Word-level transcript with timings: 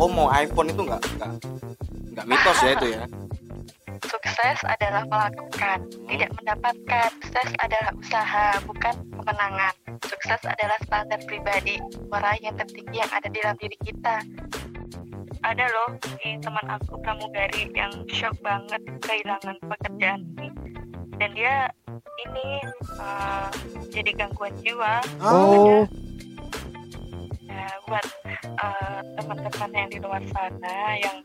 Oh 0.00 0.28
iPhone 0.32 0.72
itu 0.72 0.80
nggak 0.88 1.02
nggak 1.20 1.30
nggak 2.16 2.24
mitos 2.24 2.58
ya 2.64 2.70
itu 2.72 2.86
ya? 2.96 3.04
Sukses 4.00 4.58
adalah 4.64 5.04
melakukan, 5.04 5.78
tidak 6.08 6.30
mendapatkan. 6.40 7.10
Sukses 7.20 7.50
adalah 7.60 7.92
usaha, 7.92 8.46
bukan 8.64 8.94
kemenangan. 9.20 9.74
Sukses 10.08 10.40
adalah 10.48 10.78
standar 10.88 11.20
pribadi, 11.28 11.76
meraih 12.08 12.40
yang 12.40 12.56
tertinggi 12.56 12.96
yang 13.04 13.12
ada 13.12 13.28
di 13.28 13.38
dalam 13.44 13.56
diri 13.60 13.76
kita. 13.84 14.16
Ada 15.44 15.64
loh 15.68 15.90
si 16.00 16.40
teman 16.40 16.66
aku 16.72 16.96
pramugari 17.04 17.68
yang 17.76 17.92
shock 18.08 18.32
banget 18.40 18.80
kehilangan 19.04 19.56
pekerjaan 19.60 20.20
ini. 20.40 20.48
Dan 21.20 21.36
dia 21.36 21.68
ini 22.28 22.50
eh, 23.00 23.48
jadi 23.90 24.10
gangguan 24.16 24.54
jiwa. 24.60 25.00
Oh, 25.24 25.84
Ya, 27.50 27.66
buat 27.82 28.06
eh, 28.46 29.00
teman-teman 29.18 29.70
yang 29.74 29.88
di 29.90 29.98
luar 29.98 30.22
sana 30.30 30.94
yang 30.94 31.18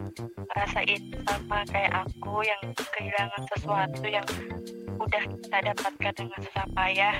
ngerasain 0.50 1.02
sama 1.22 1.62
kayak 1.70 1.94
aku 2.02 2.42
yang 2.42 2.62
kehilangan 2.74 3.44
sesuatu 3.54 4.05
yang 4.10 4.26
udah 4.98 5.24
kita 5.24 5.58
dapatkan 5.70 6.14
dengan 6.18 6.40
susah 6.42 6.66
payah 6.74 7.16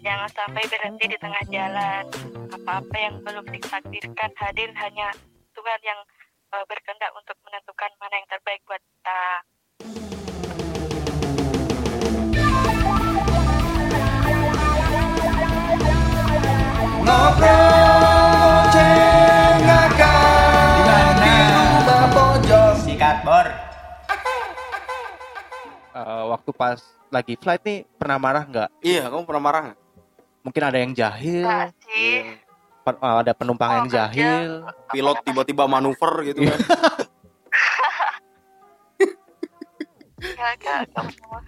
jangan 0.00 0.30
sampai 0.32 0.64
berhenti 0.66 1.04
di 1.06 1.16
tengah 1.22 1.44
jalan. 1.52 2.04
Apa-apa 2.50 2.96
yang 2.98 3.14
belum 3.22 3.46
ditakdirkan 3.46 4.32
hadir 4.36 4.74
hanya 4.74 5.14
Tuhan 5.54 5.80
yang 5.86 6.00
eh, 6.50 6.64
berkehendak 6.66 7.14
untuk 7.14 7.38
menentukan 7.46 7.90
mana 8.02 8.14
yang 8.18 8.28
terbaik 8.28 8.60
buat 8.66 8.82
kita 8.82 9.22
Ngobrol 17.00 18.04
cengakan 18.70 20.04
Di 20.76 20.82
mana? 20.84 22.06
pojok. 22.10 22.72
Sikat 22.78 23.16
bor. 23.22 23.46
eh, 25.90 26.24
waktu 26.28 26.50
pas 26.52 26.78
lagi 27.08 27.34
flight 27.34 27.62
nih 27.62 27.78
pernah 27.92 28.16
marah 28.16 28.44
nggak? 28.44 28.68
Iya, 28.80 29.08
kamu 29.08 29.22
pernah 29.24 29.42
marah 29.42 29.60
nggak? 29.66 29.78
Mungkin 30.40 30.62
ada 30.62 30.78
yang 30.78 30.92
jahil, 30.92 31.44
Iya. 31.90 32.38
pe- 32.80 32.96
eh, 32.96 33.16
ada 33.18 33.32
penumpang 33.32 33.68
Oh, 33.68 33.76
yang 33.76 33.86
kerja. 33.86 33.98
jahil. 34.06 34.50
Pilot 34.88 35.18
tiba-tiba 35.22 35.64
manuver 35.66 36.12
gitu 36.24 36.40
kan. 36.42 36.58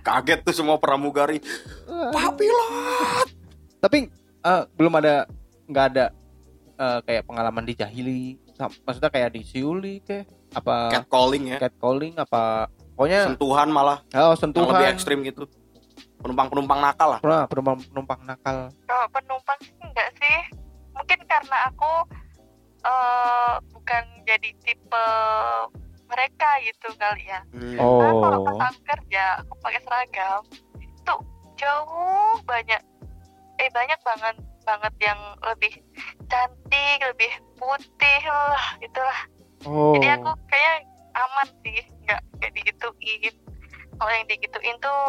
Kaget 0.03 0.39
tuh 0.43 0.55
semua 0.55 0.77
pramugari. 0.77 1.39
Pak 1.87 2.31
pilot. 2.35 3.27
Tapi 3.79 3.99
eh, 4.43 4.63
belum 4.75 4.93
ada 4.95 5.25
nggak 5.73 5.87
ada 5.91 6.05
eh, 6.73 6.99
kayak 7.03 7.23
pengalaman 7.25 7.65
dijahili, 7.65 8.37
maksudnya 8.85 9.09
kayak 9.09 9.33
disiuli 9.33 9.99
ke 10.01 10.23
apa 10.53 10.93
Catcalling 10.93 11.45
ya. 11.49 11.59
catcalling 11.59 12.13
apa 12.15 12.69
pokoknya 12.93 13.25
Sentuhan 13.25 13.73
malah 13.73 14.05
oh 14.13 14.37
yang 14.37 14.37
sentuhan 14.37 14.69
lebih 14.77 14.87
ekstrim 14.93 15.25
gitu. 15.25 15.49
Penumpang-penumpang 16.21 16.79
nakal 16.79 17.17
lah. 17.17 17.21
pernah 17.21 17.49
penumpang 17.49 17.77
penumpang 17.83 18.21
nakal 18.23 18.71
kalau 18.85 19.07
penumpang 19.11 19.59
sih 19.59 19.75
enggak 19.81 20.09
sih 20.15 20.39
mungkin 20.93 21.19
karena 21.25 21.57
aku 21.67 21.93
eh 22.83 23.53
bukan 23.73 24.05
jadi 24.23 24.51
tipe 24.61 25.07
mereka 26.07 26.61
gitu 26.61 26.93
kali 26.95 27.25
ya 27.25 27.41
Hmm. 27.51 27.75
Karena 27.75 28.13
kalau 28.13 28.39
oh 28.39 28.45
pas 28.45 28.59
aku 28.69 28.81
kerja 28.85 29.25
aku 29.41 29.53
pakai 29.59 29.81
seragam 29.83 30.43
itu 30.79 31.15
jauh 31.57 32.37
banyak 32.45 32.81
eh 33.57 33.69
banyak 33.73 33.99
banget 34.03 34.35
banget 34.63 34.95
yang 35.01 35.21
lebih 35.43 35.73
cantik 36.27 36.99
lebih 37.05 37.31
putih 37.55 38.21
lah 38.25 38.67
gitulah 38.79 39.21
oh 39.65 39.95
jadi 39.95 40.17
aku 40.17 40.31
kayak 40.47 40.77
aman 41.13 41.49
sih 41.61 41.77
nggak 42.03 42.21
nggak 42.35 42.51
digituin 42.53 43.35
kalau 43.95 44.11
yang 44.11 44.27
digituin 44.27 44.77
tuh 44.79 45.01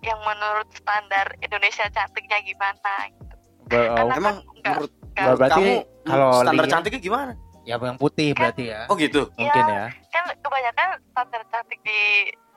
yang 0.00 0.20
menurut 0.20 0.68
standar 0.72 1.26
Indonesia 1.40 1.84
cantiknya 1.86 2.40
gimana 2.40 2.94
gitu. 3.10 3.34
Oh, 3.68 3.92
Karena 3.92 4.14
Emang 4.14 4.16
kan 4.16 4.34
nggak 4.56 4.74
menurut 4.74 4.92
nggak- 5.10 5.36
berarti 5.36 5.52
kamu 5.52 5.74
kalau 6.04 6.30
standar 6.38 6.54
lihat- 6.58 6.72
cantiknya 6.72 7.00
gimana? 7.02 7.32
ya 7.60 7.76
yang 7.78 7.98
putih 7.98 8.28
berarti 8.32 8.64
ya 8.66 8.88
Oh 8.88 8.96
gitu. 8.96 9.28
mungkin 9.30 9.62
Iya. 9.62 9.92
ya 9.92 10.10
kan 10.10 10.24
kebanyakan 10.34 10.88
standar 11.06 11.42
cantik 11.46 11.78
di 11.80 12.00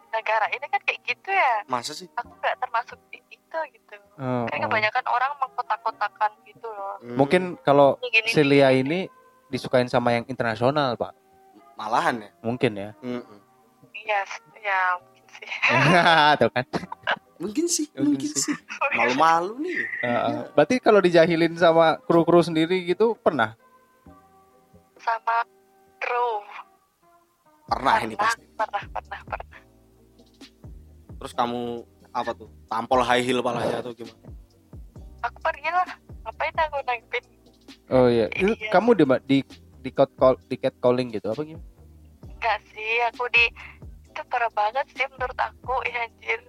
negara 0.10 0.46
ini 0.48 0.66
kan 0.66 0.82
kayak 0.82 1.00
gitu 1.04 1.30
ya 1.30 1.54
Masa 1.66 1.92
sih? 1.92 2.08
aku 2.14 2.32
nggak 2.34 2.56
termasuk 2.58 2.96
di 3.10 3.20
itu 3.28 3.58
gitu 3.70 3.96
Oh, 4.16 4.48
kayak 4.48 4.60
oh. 4.60 4.66
kebanyakan 4.66 5.06
orang 5.06 5.32
Hmm. 7.04 7.20
mungkin 7.20 7.44
kalau 7.60 8.00
Celia 8.26 8.72
ini 8.72 9.12
disukain 9.48 9.86
sama 9.86 10.16
yang 10.16 10.24
internasional 10.26 10.96
pak 10.96 11.12
malahan 11.76 12.16
ya. 12.18 12.30
mungkin 12.40 12.72
ya 12.74 12.90
Mm-mm. 12.98 13.40
iya 13.94 14.24
ya 14.56 14.80
mungkin 14.96 15.26
sih 15.30 15.48
tuh 16.40 16.50
kan 16.50 16.66
Mungkin 17.34 17.68
sih, 17.68 17.92
Mungkin 17.92 18.24
mungkin 18.24 18.30
sih. 18.32 18.56
Malu-malu 18.96 19.60
nih. 19.60 19.76
Heeh. 20.00 20.48
berarti 20.56 20.80
kalau 20.80 21.04
dijahilin 21.04 21.52
sama 21.54 22.00
kru-kru 22.00 22.40
sendiri 22.40 22.88
gitu 22.88 23.20
pernah 23.20 23.60
sama 24.96 25.44
kru 26.00 26.40
Pernah 27.66 27.96
ini 28.00 28.16
pernah 28.16 28.32
pasti. 28.32 28.48
pernah 28.56 28.84
pernah 28.88 29.20
pernah 29.28 29.50
Terus 31.20 31.34
kamu 31.34 31.60
apa 32.12 32.32
tuh? 32.32 32.48
Tampol 32.66 33.00
high 33.02 33.20
heel 33.22 33.40
palanya 33.40 33.80
atau 33.80 33.92
gimana? 33.92 34.24
aku 35.20 35.38
pergi 35.42 35.68
lah 35.68 35.88
ngapain 36.24 36.56
aku 36.58 36.78
nanggepin 36.84 37.24
oh 37.92 38.08
iya. 38.08 38.28
Itu 38.34 38.54
Iya. 38.56 38.72
kamu 38.72 38.90
di 38.96 39.04
di 39.28 39.38
di 39.84 39.90
cat 39.92 40.10
call 40.16 40.36
di 40.48 40.56
cat 40.56 40.76
calling 40.80 41.12
gitu 41.12 41.28
apa 41.30 41.44
gimana? 41.44 41.64
Enggak 42.28 42.58
sih 42.72 42.94
aku 43.12 43.28
di 43.32 43.46
itu 44.08 44.22
parah 44.30 44.52
banget 44.54 44.86
sih 44.94 45.06
menurut 45.12 45.36
aku 45.36 45.74
ya 45.88 46.06
anjir. 46.06 46.40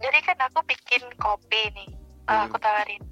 Jadi 0.00 0.18
kan 0.24 0.38
aku 0.40 0.60
bikin 0.64 1.02
kopi 1.16 1.68
nih 1.76 1.88
Hmm. 2.28 2.46
aku 2.46 2.56
tawarin. 2.60 3.02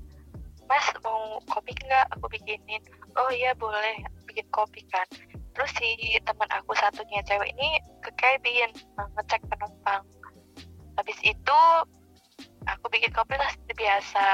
Mas 0.69 0.85
mau 1.01 1.41
kopi 1.49 1.73
enggak 1.85 2.07
aku 2.13 2.29
bikinin. 2.29 2.83
Oh 3.17 3.29
iya 3.33 3.57
boleh. 3.57 3.99
Bikin 4.29 4.47
kopi 4.53 4.85
kan. 4.89 5.09
Terus 5.57 5.71
si 5.75 5.89
teman 6.23 6.49
aku 6.55 6.71
satunya 6.77 7.19
cewek 7.25 7.51
ini 7.57 7.81
ke 8.05 8.11
cabin 8.15 8.71
ngecek 8.97 9.43
penumpang. 9.49 10.05
Habis 10.95 11.19
itu 11.25 11.61
aku 12.65 12.85
bikin 12.93 13.11
kopi 13.11 13.35
lah 13.35 13.49
seperti 13.51 13.75
biasa 13.81 14.27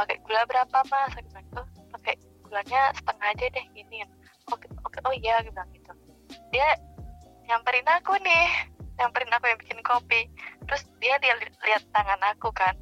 pakai 0.00 0.16
gula 0.24 0.42
berapa 0.48 0.78
mas? 0.88 1.12
Aku 1.12 1.28
bilang 1.28 1.46
oh 1.60 1.66
pakai 1.92 2.14
gulanya 2.48 2.80
setengah 2.96 3.28
aja 3.36 3.46
deh 3.52 3.66
gini 3.76 3.96
oke 4.48 4.66
oke 4.88 4.98
oh 5.04 5.14
iya 5.14 5.44
bilang 5.44 5.68
gitu. 5.76 5.92
Dia 6.50 6.68
nyamperin 7.46 7.86
aku 7.86 8.16
nih 8.24 8.48
nyamperin 8.96 9.32
aku 9.36 9.44
yang 9.52 9.60
bikin 9.60 9.80
kopi. 9.84 10.20
Terus 10.64 10.82
dia 11.04 11.20
dia 11.20 11.36
li- 11.36 11.60
lihat 11.68 11.84
tangan 11.92 12.20
aku 12.32 12.48
kan. 12.56 12.74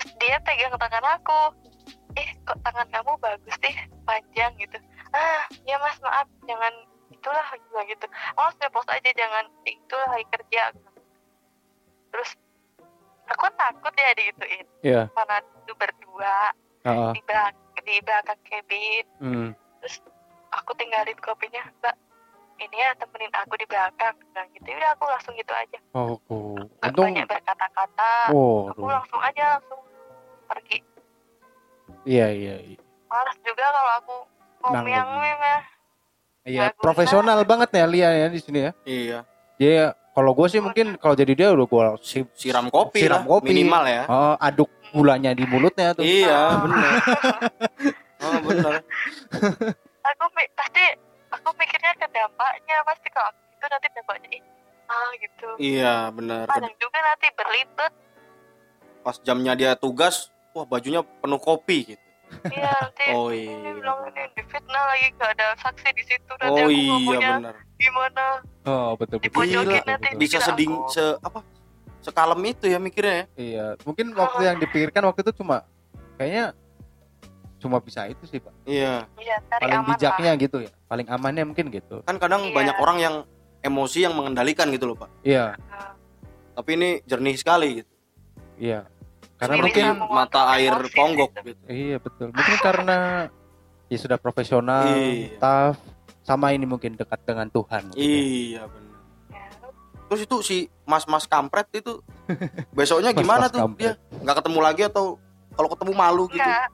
Terus 0.00 0.12
dia 0.16 0.40
pegang 0.40 0.72
tangan 0.80 1.04
aku. 1.20 1.40
Eh 2.16 2.28
kok 2.48 2.58
tangan 2.64 2.88
kamu 2.88 3.12
bagus 3.20 3.56
deh 3.60 3.76
panjang 4.08 4.56
gitu. 4.56 4.80
Ah 5.12 5.44
ya 5.68 5.76
mas 5.78 6.00
maaf. 6.00 6.26
Jangan 6.48 6.72
itulah 7.12 7.44
bilang 7.68 7.86
gitu. 7.92 8.06
Oh 8.40 8.48
langsung 8.48 8.72
post 8.72 8.88
aja 8.88 9.10
jangan 9.12 9.44
itulah 9.68 10.08
lagi 10.16 10.26
kerja 10.32 10.72
terus 12.08 12.30
aku 13.28 13.46
takut 13.54 13.92
ya 13.92 14.10
digituin 14.14 14.66
Iya. 14.80 15.02
mana 15.12 15.36
itu 15.40 15.72
berdua 15.74 16.36
Heeh. 16.82 17.12
di 17.12 17.22
belakang 17.22 17.56
di 17.82 17.96
belakang 18.00 18.40
cabin 18.42 19.04
Hmm. 19.18 19.48
aku 20.50 20.70
tinggalin 20.74 21.16
kopinya 21.18 21.62
mbak 21.78 21.96
ini 22.58 22.76
ya 22.76 22.90
temenin 22.96 23.30
aku 23.32 23.54
di 23.54 23.66
belakang 23.66 24.14
bilang 24.18 24.48
gitu 24.52 24.68
udah 24.68 24.90
aku 24.92 25.04
langsung 25.06 25.34
gitu 25.34 25.52
aja 25.52 25.78
Oh, 25.92 26.18
oh. 26.28 26.58
nggak 26.58 26.90
untung. 26.90 27.06
banyak 27.06 27.26
berkata-kata 27.26 28.12
Oh, 28.32 28.68
aku 28.68 28.86
langsung 28.86 29.20
aja 29.20 29.44
langsung 29.56 29.80
pergi 30.44 30.78
iya 32.04 32.26
iya. 32.28 32.54
iya. 32.62 32.78
malas 33.06 33.36
juga 33.40 33.64
kalau 33.64 33.92
aku 33.96 34.16
ngomong 34.60 34.86
yang 34.86 35.08
Nanggung. 35.08 35.62
Iya, 36.44 36.72
profesional 36.74 37.44
banget 37.44 37.68
ya 37.76 37.84
Lia 37.84 38.10
ya 38.10 38.26
di 38.26 38.40
sini 38.40 38.58
ya. 38.64 38.72
Iya. 38.82 39.18
Dia 39.60 39.92
kalau 40.18 40.34
gue 40.34 40.46
sih 40.50 40.58
mungkin 40.58 40.98
kalau 40.98 41.14
jadi 41.14 41.32
dia 41.32 41.48
udah 41.54 41.62
gue 41.64 41.84
si, 42.02 42.26
Siram 42.34 42.66
kopi 42.68 43.06
Siram 43.06 43.22
lah, 43.22 43.38
kopi. 43.38 43.54
minimal 43.54 43.86
ya. 43.86 44.02
oh, 44.10 44.34
aduk 44.36 44.66
gulanya 44.90 45.30
di 45.30 45.46
mulutnya 45.46 45.94
tuh. 45.94 46.02
Iya, 46.02 46.58
benar. 46.66 46.90
Oh, 48.18 48.38
benar. 48.42 48.74
aku 50.02 50.24
pasti 50.34 50.84
aku 51.30 51.48
mikirnya 51.54 51.92
ke 51.94 52.06
dampaknya 52.10 52.76
pasti 52.82 53.08
kalau 53.14 53.30
aku 53.30 53.38
itu 53.46 53.66
nanti 53.68 53.86
dampaknya 53.94 54.28
ih 54.32 54.42
ah 54.88 55.10
gitu 55.14 55.48
Iya, 55.60 55.94
benar. 56.10 56.50
kadang 56.50 56.74
juga 56.74 56.98
nanti 56.98 57.26
berlibet 57.30 57.92
Pas 58.98 59.16
jamnya 59.22 59.54
dia 59.54 59.72
tugas, 59.78 60.34
wah 60.50 60.66
bajunya 60.66 61.00
penuh 61.22 61.38
kopi 61.38 61.94
gitu. 61.94 62.07
Iya 62.48 62.72
nanti 62.78 63.04
Oh 63.10 63.28
ini 63.28 63.50
iya. 63.50 63.72
bilang 63.74 63.98
ini 64.06 64.22
difitnah 64.32 64.82
lagi 64.86 65.06
gak 65.14 65.30
ada 65.34 65.46
saksi 65.58 65.88
di 65.90 66.04
situ 66.04 66.32
nanti 66.36 66.60
Oh 66.60 66.64
aku 66.64 66.70
iya 66.70 66.88
ngomongnya 66.88 67.32
benar. 67.38 67.54
gimana 67.76 68.24
Oh, 68.62 68.92
betul 68.94 69.16
betul. 69.16 69.24
Dipojokin 69.24 69.80
nanti 69.82 70.08
betul. 70.08 70.18
Bisa 70.18 70.38
seding 70.38 70.72
aku- 70.74 70.90
se 70.90 71.04
apa? 71.18 71.40
sekalem 71.98 72.40
itu 72.46 72.64
ya 72.64 72.78
mikirnya 72.78 73.14
ya 73.14 73.24
Iya, 73.34 73.66
mungkin 73.82 74.06
waktu 74.12 74.40
yang 74.42 74.56
dipikirkan 74.56 75.02
waktu 75.04 75.20
itu 75.22 75.32
cuma 75.34 75.66
kayaknya 76.14 76.54
cuma 77.58 77.76
bisa 77.78 78.06
itu 78.06 78.22
sih, 78.24 78.38
Pak. 78.38 78.54
iya 78.64 79.02
iya 79.16 79.36
Paling 79.50 79.82
aman 79.82 79.88
bijaknya 79.92 80.30
gitu 80.36 80.56
ya. 80.60 80.70
Paling 80.86 81.06
amannya 81.06 81.44
mungkin 81.44 81.68
gitu. 81.68 82.00
kan 82.02 82.16
kadang 82.16 82.44
Iya. 82.44 82.54
banyak 82.54 82.76
orang 82.78 82.98
yang 82.98 83.14
emosi 83.60 83.98
yang 84.00 84.14
mengendalikan 84.14 84.70
gitu 84.70 84.86
loh 84.86 84.96
pak 84.96 85.10
Iya, 85.20 85.58
lah. 85.58 85.90
tapi 86.54 86.70
ini 86.72 86.88
jernih 87.02 87.34
sekali 87.34 87.82
gitu 87.82 87.92
iya. 88.56 88.86
Karena 89.38 89.54
Ini 89.54 89.62
mungkin 89.62 89.84
mata 90.10 90.42
air 90.52 90.74
ponggok 90.90 91.30
gitu. 91.32 91.48
gitu 91.48 91.62
iya 91.68 91.96
betul. 91.96 92.28
Mungkin 92.28 92.56
karena 92.58 92.98
ya 93.86 93.96
sudah 93.96 94.18
profesional, 94.18 94.84
Iya. 94.84 95.38
tough, 95.38 95.78
sama 96.20 96.50
ini 96.50 96.64
mungkin 96.64 96.92
dekat 96.92 97.22
dengan 97.22 97.46
Tuhan. 97.48 97.88
mungkin 97.88 97.96
ya. 97.96 98.04
iya 98.04 98.62
benar 98.66 98.86
terus 100.08 100.24
itu 100.24 100.36
si 100.40 100.56
mas-mas 100.84 101.24
kampret 101.24 101.68
itu 101.70 102.00
besoknya 102.72 103.12
gimana 103.14 103.44
Mas-mas 103.44 103.52
tuh 103.52 103.60
kampret. 103.62 103.78
dia 103.78 103.92
nggak 104.18 104.36
ketemu 104.38 104.58
lagi 104.58 104.82
atau 104.84 105.04
kalau 105.52 105.68
ketemu 105.68 105.92
malu 105.92 106.24
gitu 106.28 106.40
Enggak. 106.40 106.68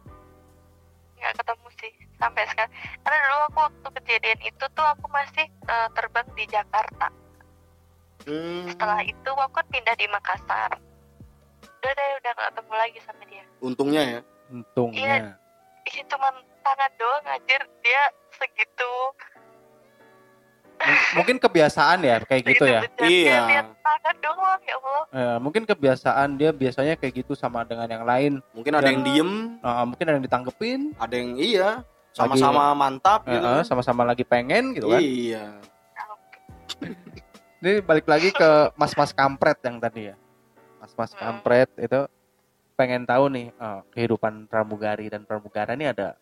Enggak 1.15 1.33
ketemu 1.43 1.67
sih 1.75 1.93
sampai 2.15 2.43
sekarang. 2.47 2.73
Karena 3.03 3.17
dulu 3.21 3.43
aku 3.45 3.59
waktu 3.61 3.89
kejadian 3.99 4.41
itu 4.41 4.65
tuh 4.71 4.87
aku 4.87 5.07
masih 5.11 5.47
eh, 5.51 5.89
terbang 5.91 6.27
di 6.31 6.45
Jakarta. 6.47 7.07
Hmm, 8.23 8.65
Setelah 8.71 9.01
itu 9.03 9.31
aku 9.31 9.59
pindah 9.67 9.95
di 9.95 10.07
Makassar. 10.07 10.71
Udah 11.85 11.93
deh 11.93 12.11
udah 12.17 12.31
gak 12.33 12.49
ketemu 12.49 12.75
lagi 12.75 12.99
sama 13.05 13.23
dia. 13.25 13.45
untungnya 13.61 14.03
ya 14.03 14.21
Untungnya. 14.47 15.37
Ih 15.85 16.01
cuma 16.07 16.29
tangan 16.59 16.91
doang 16.97 17.25
anjir 17.27 17.61
dia 17.79 18.03
segitu. 18.33 18.93
M- 20.75 21.05
mungkin 21.15 21.37
kebiasaan 21.39 22.01
ya 22.03 22.17
kayak 22.21 22.43
gitu 22.47 22.65
ya. 22.65 22.81
bejatnya 22.83 23.09
Iya. 23.09 23.63
Doang 24.21 24.61
ya 24.61 24.75
Allah. 24.75 25.03
Eh, 25.13 25.37
mungkin 25.39 25.63
kebiasaan 25.65 26.29
dia 26.35 26.51
biasanya 26.51 26.97
kayak 26.97 27.21
gitu 27.21 27.33
sama 27.33 27.65
dengan 27.65 27.85
yang 27.87 28.05
lain. 28.05 28.33
mungkin 28.51 28.73
ada 28.73 28.85
Dan- 28.85 28.91
yang 28.91 29.03
diem 29.03 29.33
Nah, 29.61 29.85
mungkin 29.85 30.05
ada 30.09 30.17
yang 30.17 30.25
ditanggepin, 30.25 30.81
ada 30.97 31.15
yang 31.15 31.37
iya 31.37 31.69
sama-sama 32.11 32.73
mantap 32.73 33.25
gitu 33.27 33.43
kan. 33.43 33.61
sama-sama 33.63 34.03
lagi 34.03 34.25
pengen 34.25 34.73
gitu 34.73 34.89
kan. 34.89 35.01
iya 35.01 35.57
Ini 37.59 37.81
balik 37.81 38.05
lagi 38.05 38.29
ke 38.31 38.51
mas-mas 38.75 39.11
kampret 39.11 39.57
yang 39.63 39.77
tadi 39.79 40.13
ya. 40.13 40.15
Mas-mas 40.85 41.17
Hmm. 41.17 41.21
kampret 41.41 41.73
itu 41.81 42.01
pengen 42.77 43.09
tahu 43.09 43.33
nih 43.33 43.49
eh, 43.51 43.81
kehidupan 43.91 44.45
pramugari 44.45 45.09
dan 45.09 45.25
pramugara 45.25 45.73
ini 45.73 45.89
ada 45.89 46.21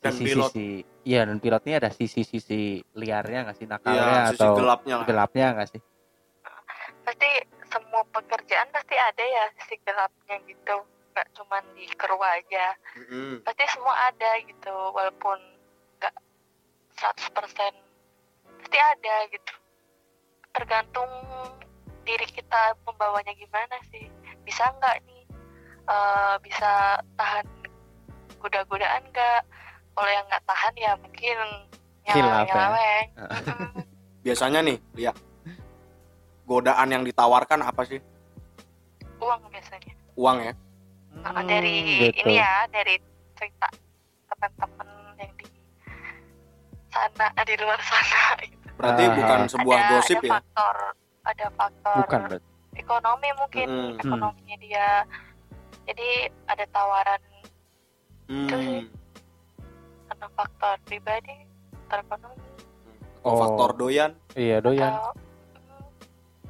Dan 0.00 0.16
pilot. 0.16 0.48
sisi-sisi 0.48 0.68
iya 1.04 1.28
dan 1.28 1.36
pilotnya 1.36 1.76
ada 1.76 1.90
sisi-sisi 1.92 2.80
liarnya 2.96 3.44
nggak 3.44 3.56
sih 3.56 3.68
nakalnya 3.68 4.32
sisi 4.32 4.40
atau 4.40 4.54
gelapnya 4.56 4.94
lah 4.96 5.04
gelapnya 5.04 5.46
nggak 5.52 5.68
sih? 5.68 5.80
Pasti 7.04 7.30
semua 7.66 8.00
pekerjaan 8.08 8.68
pasti 8.70 8.96
ada 8.96 9.20
ya 9.20 9.44
sisi 9.60 9.76
gelapnya 9.82 10.36
gitu. 10.44 10.76
Gak 11.12 11.28
cuman 11.34 11.64
di 11.74 11.84
kru 11.92 12.16
aja. 12.16 12.66
Mm-mm. 12.96 13.42
pasti 13.42 13.64
semua 13.68 14.08
ada 14.08 14.30
gitu 14.40 14.72
walaupun 14.94 15.36
nggak 15.98 16.14
100% 16.94 17.74
pasti 18.62 18.78
ada 18.78 19.14
gitu 19.28 19.54
tergantung 20.50 21.10
kita 22.48 22.64
membawanya 22.88 23.36
gimana 23.36 23.76
sih 23.92 24.08
bisa 24.40 24.64
nggak 24.80 25.04
nih 25.04 25.20
eh, 25.84 26.34
bisa 26.40 26.96
tahan 27.12 27.44
goda-godaan 28.40 29.04
nggak 29.12 29.40
kalau 29.92 30.08
yang 30.08 30.24
nggak 30.32 30.40
tahan 30.48 30.74
ya 30.80 30.92
mungkin 30.96 31.36
Khilaf 32.08 32.48
ya. 32.48 32.72
biasanya 34.24 34.64
nih 34.64 34.80
lihat 34.96 35.16
godaan 36.48 36.88
yang 36.88 37.04
ditawarkan 37.04 37.60
apa 37.60 37.84
sih 37.84 38.00
uang 39.20 39.44
biasanya 39.52 39.92
uang 40.16 40.38
ya 40.40 40.54
Nah, 41.18 41.42
dari 41.42 41.98
gitu. 42.08 42.30
ini 42.30 42.38
ya 42.40 42.64
dari 42.70 42.94
cerita 43.34 43.66
teman-teman 44.30 44.86
yang 45.18 45.32
di 45.36 45.46
sana 46.88 47.26
di 47.42 47.54
luar 47.58 47.80
sana 47.82 48.38
gitu. 48.40 48.66
berarti 48.78 49.02
Ah. 49.04 49.12
bukan 49.12 49.40
sebuah 49.50 49.78
ada, 49.78 49.90
gosip 49.92 50.16
ada 50.16 50.24
ya 50.24 50.32
faktor 50.32 50.76
ada 51.22 51.46
faktor 51.52 52.04
Bukan 52.04 52.20
ekonomi 52.74 53.28
mungkin 53.34 53.66
Mm-mm. 53.66 53.98
ekonominya 53.98 54.56
dia 54.58 54.86
jadi 55.84 56.08
ada 56.44 56.64
tawaran 56.68 57.20
Hmm. 58.28 58.84
karena 60.04 60.28
faktor 60.30 60.76
pribadi 60.84 61.32
faktor 61.80 61.98
ekonomi 62.04 62.44
Oh, 63.18 63.26
Oh. 63.26 63.36
faktor 63.36 63.70
doyan 63.74 64.12
Iya 64.32 64.60
doyan. 64.60 64.92
atau 64.92 65.10
mm, 65.56 65.84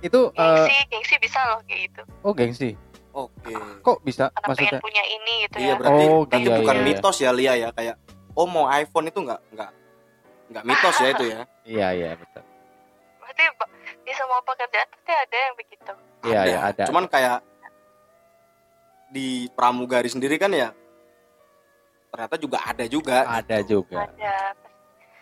Itu 0.01 0.21
gengsi 0.33 0.77
gengsi 0.87 1.15
bisa 1.19 1.39
loh 1.49 1.61
kayak 1.65 1.81
gitu 1.87 2.03
oh 2.21 2.33
gengsi. 2.33 2.71
oke 3.11 3.55
Kok 3.81 3.99
bisa 4.03 4.27
karena 4.29 4.43
maksudnya? 4.45 4.71
pengen 4.75 4.85
punya 4.85 5.03
ini 5.07 5.35
gitu 5.43 5.57
iya 5.57 5.67
ya 5.67 5.75
berarti 5.77 6.05
Oh, 6.05 6.23
berarti 6.25 6.45
iya, 6.45 6.57
bukan 6.57 6.75
iya, 6.75 6.83
iya. 6.83 6.89
mitos 6.93 7.17
ya 7.17 7.31
Lia 7.33 7.55
ya 7.57 7.69
kayak 7.73 7.97
oh 8.33 8.47
mau 8.47 8.67
iPhone 8.69 9.07
itu 9.07 9.19
nggak 9.21 9.41
nggak 9.49 9.71
nggak 10.49 10.65
mitos 10.65 10.97
ya 10.97 11.09
itu 11.09 11.25
ya 11.25 11.41
Iya 11.65 11.89
iya 11.95 12.11
betul. 12.15 12.43
berarti 13.19 13.43
di 14.09 14.17
semua 14.17 14.41
pekerjaan 14.41 14.89
pasti 14.89 15.13
ada 15.13 15.37
yang 15.39 15.55
begitu 15.55 15.93
Iya 16.25 16.41
iya 16.47 16.59
ada. 16.65 16.85
cuman 16.89 17.05
kayak 17.07 17.39
di 19.09 19.29
pramugari 19.53 20.09
sendiri 20.09 20.37
kan 20.37 20.49
ya 20.51 20.73
ternyata 22.09 22.35
juga 22.37 22.59
ada 22.63 22.85
juga 22.85 23.19
ada 23.23 23.57
gitu. 23.61 23.85
juga. 23.85 24.09
ada 24.09 24.35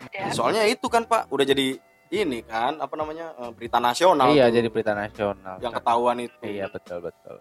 ada 0.06 0.31
soalnya 0.31 0.62
itu 0.65 0.87
kan 0.87 1.03
Pak 1.03 1.27
udah 1.29 1.43
jadi 1.43 1.79
ini 2.06 2.38
kan 2.41 2.79
apa 2.79 2.94
namanya 2.94 3.35
eh, 3.37 3.50
berita 3.50 3.83
nasional 3.83 4.31
Iya 4.31 4.47
tuh, 4.47 4.55
jadi 4.55 4.69
berita 4.71 4.93
nasional. 4.94 5.59
yang 5.59 5.75
ketahuan 5.75 6.17
itu 6.23 6.39
Iya 6.41 6.71
betul 6.71 7.03
betul. 7.03 7.37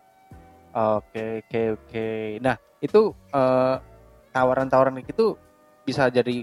Oke 0.75 1.45
oke 1.45 1.62
oke. 1.77 2.07
Nah 2.41 2.57
itu 2.81 3.01
eh, 3.31 3.75
tawaran-tawaran 4.31 4.98
gitu 5.00 5.38
bisa 5.81 6.09
jadi 6.09 6.41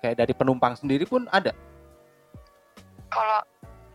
kayak 0.00 0.16
dari 0.18 0.32
penumpang 0.32 0.72
sendiri 0.74 1.04
pun 1.04 1.28
ada. 1.28 1.52
kalau 3.08 3.40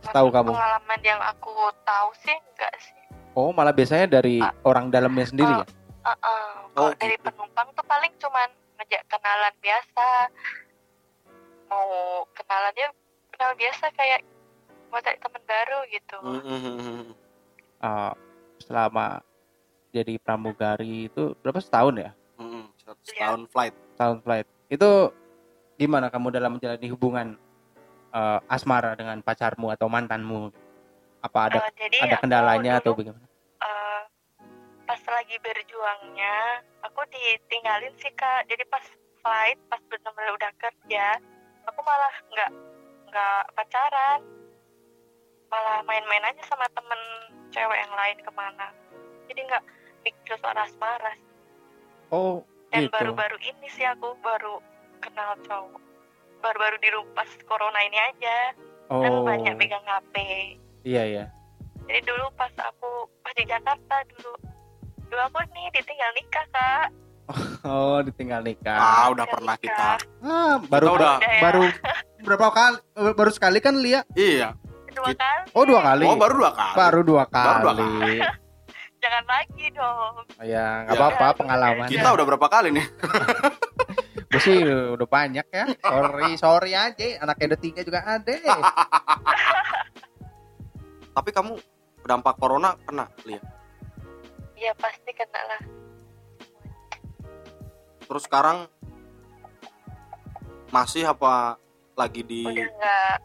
Tahu 0.06 0.28
kamu? 0.30 0.52
pengalaman 0.52 1.00
yang 1.02 1.22
aku 1.22 1.52
tahu 1.84 2.10
sih 2.20 2.36
enggak 2.36 2.74
sih 2.78 2.96
Oh 3.34 3.50
malah 3.50 3.72
biasanya 3.72 4.06
dari 4.12 4.38
Ah. 4.38 4.54
orang 4.62 4.88
dalamnya 4.88 5.26
sendiri 5.26 5.50
ya? 5.50 5.66
Uh-uh. 6.04 6.46
Kalau 6.70 6.86
Oh, 6.86 6.94
dari 6.94 7.16
gitu. 7.16 7.26
penumpang 7.26 7.68
tuh 7.72 7.82
paling 7.84 8.14
cuman 8.20 8.46
ngejak 8.78 9.02
kenalan 9.08 9.56
biasa. 9.58 10.08
Mau 11.66 11.88
kenalannya 12.30 12.88
kenal 13.32 13.52
biasa 13.56 13.86
kayak 13.92 14.22
mau 14.88 15.02
cari 15.02 15.18
teman 15.18 15.44
baru 15.44 15.80
gitu. 15.90 16.18
Eh, 17.82 18.14
selama 18.62 19.26
jadi 19.90 20.14
pramugari 20.18 21.10
itu 21.10 21.34
berapa 21.40 21.58
setahun 21.58 21.96
ya? 21.96 22.12
Setahun 23.02 23.50
flight 23.50 23.74
Tahun 23.96 24.18
flight. 24.22 24.46
Itu 24.68 25.10
gimana 25.76 26.08
kamu 26.08 26.30
dalam 26.32 26.54
menjalani 26.54 26.88
hubungan 26.88 27.28
eh, 28.14 28.40
asmara 28.48 28.94
dengan 28.94 29.20
pacarmu 29.20 29.74
atau 29.74 29.90
mantanmu? 29.90 30.54
Apa 31.24 31.40
ada 31.50 31.58
Eh, 31.64 31.72
jadi 31.80 31.98
ada 32.04 32.16
kendalanya 32.20 32.72
atau 32.78 32.94
dulu, 32.94 33.00
bagaimana? 33.00 33.26
eh, 33.64 34.02
pas 34.84 35.02
lagi 35.08 35.36
berjuangnya, 35.40 36.36
aku 36.84 37.02
ditinggalin 37.10 37.96
sih 37.98 38.12
kak. 38.14 38.46
Jadi 38.52 38.64
pas 38.68 38.84
flight, 39.24 39.58
pas 39.72 39.80
benar-benar 39.88 40.36
udah 40.36 40.52
kerja, 40.60 41.06
aku 41.64 41.80
malah 41.82 42.14
nggak 42.30 42.52
nggak 43.08 43.42
pacaran, 43.56 44.20
malah 45.48 45.80
main-main 45.88 46.28
aja 46.28 46.44
sama 46.44 46.68
temen 46.76 47.02
cewek 47.56 47.80
yang 47.80 47.94
lain 47.96 48.18
ke 48.20 48.32
mana. 48.36 48.68
Jadi 49.32 49.40
nggak 49.48 49.64
mikir 50.04 50.36
soal 50.44 50.58
asmara. 50.60 51.14
Oh 52.12 52.44
Dan 52.74 52.90
gitu. 52.90 52.94
baru-baru 52.94 53.38
ini 53.40 53.68
sih 53.72 53.86
aku 53.88 54.18
baru 54.20 54.60
kenal 55.00 55.38
cowok. 55.48 55.80
Baru-baru 56.44 56.76
di 56.78 56.90
pas 57.10 57.30
corona 57.46 57.80
ini 57.82 57.96
aja, 57.96 58.38
kan 58.92 59.10
Oh 59.10 59.24
banyak 59.24 59.56
megang 59.56 59.80
HP. 59.82 60.16
iya 60.84 61.04
iya. 61.06 61.26
Jadi 61.82 62.04
dulu 62.04 62.28
pas 62.34 62.52
aku 62.54 62.90
pas 63.20 63.32
di 63.32 63.44
Jakarta 63.44 63.96
dulu, 64.10 64.32
dulu 65.06 65.22
aku 65.24 65.40
nih 65.50 65.72
ditinggal 65.72 66.12
nikah 66.14 66.46
kak. 66.50 66.88
Oh 67.64 68.04
ditinggal 68.04 68.42
nikah. 68.42 68.76
ah 68.76 68.84
udah 69.08 69.24
Ditinggal 69.24 69.32
pernah 69.32 69.56
nikah. 69.56 69.96
kita 69.96 70.22
Ah, 70.22 70.56
baru 70.62 70.86
Kita 70.86 70.96
udah- 71.00 71.20
ya, 71.22 71.40
baru 71.42 71.64
berapa 72.28 72.48
kali 72.50 72.78
baru 73.14 73.32
sekali 73.32 73.58
kan 73.58 73.76
Lia? 73.76 74.04
iya 74.14 74.52
dua 74.90 75.10
kali. 75.10 75.48
Oh 75.54 75.64
dua 75.64 75.80
kali. 75.82 76.04
oh 76.06 76.16
baru 76.16 76.36
dua 76.38 76.52
kali 76.52 76.76
Baru 76.76 77.00
dua 77.02 77.24
kali. 77.26 77.48
Baru 77.48 77.60
dua 77.62 77.74
kali. 77.74 78.18
Jangan 79.04 79.24
lagi 79.26 79.66
dong. 79.72 80.14
Oh, 80.34 80.46
ya 80.46 80.68
nggak 80.84 80.94
Ya. 80.94 81.00
apa-apa 81.02 81.28
pengalaman. 81.38 81.88
kita 81.88 82.08
udah 82.10 82.26
berapa 82.26 82.48
kali 82.50 82.70
nih 82.70 82.86
Gue 84.34 84.42
sih 84.42 84.58
udah 84.66 85.06
banyak 85.06 85.46
ya. 85.54 85.66
Sorry 85.78 86.30
sorry 86.42 86.72
aja. 86.74 87.22
Anaknya 87.22 87.54
ada 87.54 87.60
tiga 87.62 87.86
juga 87.86 88.02
ada. 88.02 88.34
tapi 91.14 91.30
kamu 91.30 91.54
dampak 92.04 92.36
corona 92.42 92.76
kena 92.84 93.06
lihat 93.24 93.46
Iya 94.58 94.74
pasti 94.76 95.12
kena 95.14 95.42
lah. 95.46 95.62
terus 98.04 98.28
sekarang 98.28 98.68
masih 100.70 101.08
apa 101.08 101.56
lagi 101.96 102.22
di 102.26 102.44
Udah 102.44 102.68
nggak, 102.68 103.18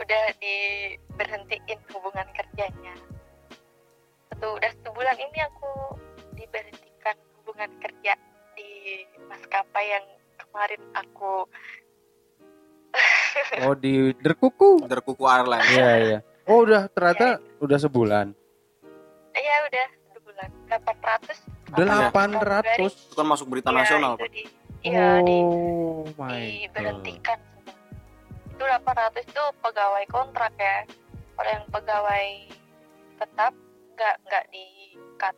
udah 0.00 0.24
diberhentiin 0.42 1.80
hubungan 1.94 2.26
kerjanya. 2.34 2.94
satu 4.32 4.56
udah 4.56 4.72
sebulan 4.84 5.16
ini 5.16 5.38
aku 5.46 5.72
diberhentikan 6.36 7.16
hubungan 7.40 7.70
kerja 7.80 8.12
di 8.56 8.68
maskapai 9.56 9.88
yang 9.88 10.04
kemarin 10.36 10.82
aku 10.92 11.48
Oh 13.64 13.72
di 13.72 14.12
Derkuku. 14.16 14.84
Derkuku 14.84 15.24
Airlines. 15.24 15.68
Iya 15.68 15.90
iya. 15.98 16.18
Oh 16.44 16.60
udah 16.60 16.88
ternyata 16.88 17.40
udah 17.58 17.76
sebulan. 17.76 18.32
ya 19.32 19.56
udah 19.68 19.86
sebulan 20.12 20.48
800 21.68 21.76
Delapan 21.76 22.30
ratus. 22.36 22.92
Itu 23.08 23.14
kan 23.14 23.28
masuk 23.28 23.48
berita 23.48 23.68
Iya, 23.68 23.76
nasional, 23.78 24.12
itu 24.12 24.20
Pak. 24.20 24.28
di 24.30 24.42
iya 24.82 25.08
di 25.20 25.36
Oh 25.36 26.04
my 26.16 26.32
god. 26.32 26.40
diberhentikan 26.40 27.38
semua. 27.40 27.76
Itu 28.48 28.64
800 28.64 29.24
itu 29.24 29.44
pegawai 29.60 30.04
kontrak 30.08 30.52
ya. 30.56 30.78
Kalau 31.32 31.50
yang 31.50 31.64
pegawai 31.68 32.26
tetap 33.16 33.52
nggak 33.92 34.14
nggak 34.22 34.44
di 34.48 34.64
cut 35.16 35.36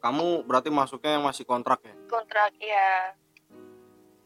Kamu 0.00 0.46
berarti 0.46 0.70
masuknya 0.70 1.14
yang 1.14 1.24
masih 1.24 1.42
kontrak 1.42 1.82
ya? 1.82 1.94
kontrak 2.06 2.54
ya. 2.56 3.14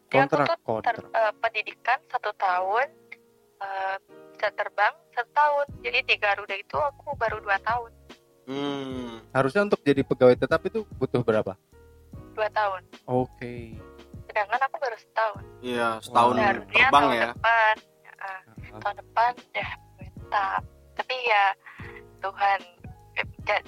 Kontrak 0.07 0.47
kontrak. 0.61 0.95
ter- 0.95 1.09
eh, 1.11 1.33
pendidikan 1.37 1.99
satu 2.07 2.31
tahun 2.35 2.87
eh, 3.55 3.95
bisa 4.31 4.47
terbang 4.53 4.93
satu 5.11 5.31
tahun. 5.31 5.65
Jadi 5.81 5.99
di 6.03 6.15
Garuda 6.15 6.55
itu 6.55 6.75
aku 6.75 7.15
baru 7.15 7.39
dua 7.39 7.57
tahun, 7.61 7.91
Hmm. 8.45 9.25
Harusnya 9.33 9.65
untuk 9.65 9.81
jadi 9.81 10.05
pegawai 10.05 10.37
tetap 10.37 10.61
itu 10.63 10.85
butuh 10.95 11.25
berapa? 11.25 11.57
dua 12.35 12.45
tahun. 12.51 12.83
Oke. 13.07 13.73
Sedangkan 14.27 14.59
aku 14.61 14.75
baru 14.77 14.97
setahun. 14.99 15.43
Iya, 15.63 15.87
setahun. 16.03 16.35
Harusnya 16.35 16.67
terbang 16.69 16.91
tahun 17.01 17.15
ya. 17.15 17.27
depan. 17.31 17.75
Ya, 18.05 18.33
tahun 18.75 18.95
depan 19.01 19.31
udah 19.33 19.69
tetap. 19.97 20.61
Tapi 20.93 21.15
ya 21.25 21.45
Tuhan 22.21 22.59
eh, 23.15 23.61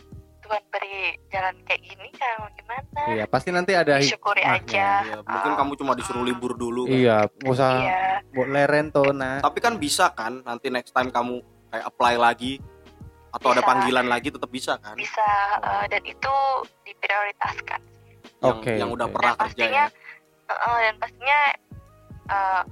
Tuhan 0.47 0.63
beri 0.69 0.97
jalan 1.27 1.55
kayak 1.67 1.81
gini 1.83 2.07
ya 2.09 2.29
mau 2.39 2.49
gimana? 2.49 3.01
Iya 3.09 3.25
pasti 3.27 3.49
nanti 3.51 3.71
ada 3.73 3.99
Disyukuri 3.99 4.39
hikmahnya. 4.39 4.63
aja. 4.63 4.89
Iya, 5.03 5.17
mungkin 5.21 5.51
Ah. 5.51 5.57
kamu 5.59 5.71
cuma 5.75 5.91
disuruh 5.93 6.23
libur 6.23 6.55
dulu. 6.55 6.87
kan. 6.87 6.95
Iya, 6.95 7.17
nggak 7.27 7.51
usah 7.51 7.71
Iya, 7.77 7.99
buat 8.31 8.47
leren 8.47 8.85
tuh 8.89 9.11
nah. 9.11 9.37
Tapi 9.39 9.59
kan 9.59 9.75
bisa 9.75 10.07
kan 10.09 10.39
nanti 10.41 10.67
next 10.69 10.91
time 10.91 11.09
kamu 11.09 11.43
kayak 11.67 11.85
apply 11.85 12.15
lagi 12.15 12.63
atau 13.29 13.51
ada 13.51 13.59
Bisa. 13.59 13.69
panggilan 13.69 14.07
lagi 14.07 14.29
tetap 14.31 14.47
bisa 14.47 14.73
kan? 14.77 14.95
bisa 14.95 15.27
eh, 15.59 15.85
dan 15.89 16.01
itu 16.01 16.35
diprioritaskan. 16.81 17.81
Yang, 18.39 18.55
Oke, 18.55 18.71
yang 18.73 18.89
udah 18.89 19.07
pernah 19.07 19.33
Dan 19.33 19.41
kerja 19.43 19.63
ya. 19.67 19.67
pastinya 19.67 19.83
eh, 20.47 20.63
eh, 20.63 20.77
dan 20.81 20.95
pastinya 20.97 21.39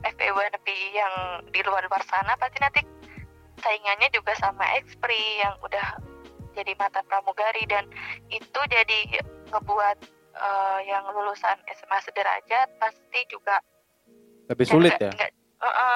FEW 0.05 0.37
NPI 0.49 0.87
yang 0.93 1.13
di 1.45 1.59
luar-luar 1.61 2.03
sana 2.03 2.35
pasti 2.35 2.57
nanti 2.57 2.81
saingannya 3.57 4.07
juga 4.09 4.31
sama 4.35 4.63
Expri 4.75 5.15
yang 5.37 5.55
udah 5.59 5.95
jadi 6.55 6.71
mantan 6.75 7.03
pramugari 7.05 7.67
dan 7.67 7.85
itu 8.31 8.59
jadi 8.65 8.99
ngebuat 9.51 9.97
eh, 10.33 10.79
yang 10.87 11.03
lulusan 11.11 11.59
SMA 11.69 11.99
sederajat 12.01 12.67
pasti 12.79 13.19
juga 13.27 13.59
Lebih 14.45 14.65
sulit 14.65 14.93
ya. 15.01 15.09
Enggak, 15.09 15.31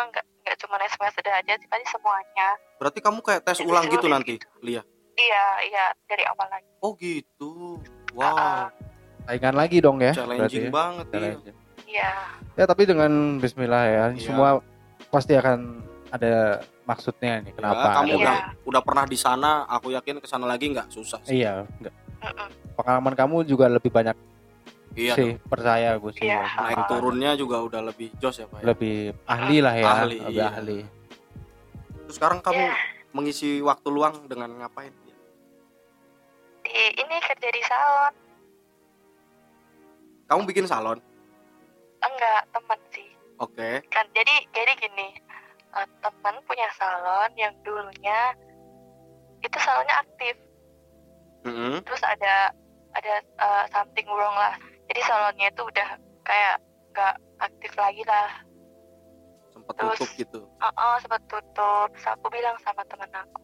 enggak, 0.09 0.25
enggak 0.41 0.55
cuma 0.57 0.75
SMA 0.81 1.09
sederajat 1.13 1.57
sih, 1.61 1.69
pasti 1.69 1.85
semuanya. 1.93 2.47
Berarti 2.81 2.99
kamu 2.99 3.19
kayak 3.21 3.41
tes 3.45 3.61
Jadi 3.61 3.69
ulang 3.69 3.85
gitu 3.85 4.07
nanti, 4.09 4.33
gitu. 4.41 4.47
Lia. 4.65 4.81
Iya, 5.13 5.45
iya 5.67 5.85
dari 6.07 6.23
awal 6.25 6.47
lagi. 6.49 6.65
Oh 6.81 6.95
gitu. 6.95 7.77
Wow, 8.17 8.71
Saingan 9.27 9.53
lagi 9.53 9.77
dong 9.77 10.01
ya. 10.01 10.17
challenging 10.17 10.41
berarti 10.41 10.57
ya. 10.57 10.71
banget 10.73 11.05
iya. 11.05 11.13
Challenging. 11.13 11.55
Iya, 11.89 12.11
Ya 12.57 12.65
tapi 12.65 12.83
dengan 12.89 13.11
Bismillah 13.37 13.85
ya, 13.85 14.05
Iya. 14.13 14.21
semua 14.25 14.49
pasti 15.09 15.37
akan 15.37 15.85
ada 16.09 16.65
maksudnya 16.89 17.45
nih. 17.45 17.53
Kenapa? 17.53 17.77
Ya, 17.79 17.93
kamu 17.93 18.09
ada- 18.09 18.17
udah 18.17 18.37
udah 18.65 18.81
pernah 18.81 19.05
di 19.05 19.13
sana, 19.15 19.51
aku 19.63 19.93
yakin 19.93 20.17
ke 20.17 20.25
sana 20.25 20.43
lagi 20.43 20.65
nggak 20.67 20.89
susah 20.89 21.21
sih. 21.21 21.39
Iya, 21.39 21.69
enggak. 21.77 21.93
pengalaman 22.75 23.13
kamu 23.13 23.35
juga 23.45 23.67
lebih 23.67 23.87
banyak 23.89 24.11
Iya, 24.91 25.13
sih, 25.13 25.31
percaya 25.41 25.95
gue 25.95 26.11
sih. 26.11 26.25
Iya. 26.25 26.41
ya. 26.41 26.59
naik 26.65 26.81
turunnya 26.87 27.31
juga 27.35 27.61
udah 27.61 27.81
lebih 27.85 28.11
jos 28.17 28.35
ya, 28.35 28.47
Pak. 28.47 28.59
ya? 28.59 28.65
Lebih 28.65 28.95
ahli 29.23 29.57
lah 29.59 29.73
ya, 29.73 29.87
Ahli, 29.93 30.17
lebih 30.17 30.35
iya. 30.35 30.47
ahli. 30.49 30.79
Terus 32.03 32.15
sekarang 32.15 32.39
kamu 32.41 32.59
Iya. 32.61 32.75
mengisi 33.11 33.61
waktu 33.61 33.87
luang 33.87 34.25
dengan 34.25 34.49
ngapain? 34.57 34.91
di 36.59 36.69
ini 36.95 37.15
kerja 37.19 37.49
di 37.49 37.61
salon. 37.63 38.13
Kamu 40.27 40.41
bikin 40.45 40.65
salon? 40.65 40.99
Enggak, 41.99 42.41
teman 42.49 42.79
sih. 42.91 43.09
Oke. 43.37 43.81
Kan 43.89 44.05
jadi 44.11 44.35
jadi 44.49 44.73
gini, 44.77 45.07
eh, 45.75 45.87
teman 46.01 46.35
punya 46.45 46.67
salon 46.75 47.31
yang 47.37 47.53
dulunya 47.61 48.33
itu 49.39 49.57
salonnya 49.61 49.95
aktif. 50.01 50.35
Mm-mm. 51.47 51.79
Terus 51.85 52.03
ada 52.03 52.51
ada 52.95 53.13
eh, 53.21 53.63
something 53.71 54.07
wrong 54.09 54.35
lah. 54.35 54.55
Jadi 54.89 55.01
salonnya 55.05 55.47
itu 55.53 55.61
udah 55.63 55.89
kayak 56.25 56.55
nggak 56.91 57.15
aktif 57.39 57.71
lagi 57.77 58.03
lah. 58.03 58.29
Sempet 59.53 59.73
Terus- 59.77 59.99
tutup 60.01 60.09
gitu. 60.17 60.39
Oh, 60.59 60.95
sempat 60.99 61.21
tutup. 61.29 61.87
Terus 61.93 62.07
aku 62.09 62.25
bilang 62.29 62.57
sama 62.65 62.81
temen 62.89 63.09
aku, 63.13 63.41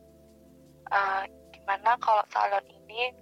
"Eh, 0.91 1.21
gimana 1.53 1.95
kalau 2.01 2.25
salon 2.29 2.65
ini 2.67 3.13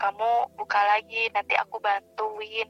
kamu 0.00 0.30
buka 0.56 0.80
lagi, 0.80 1.28
nanti 1.30 1.52
aku 1.60 1.76
bantuin. 1.76 2.68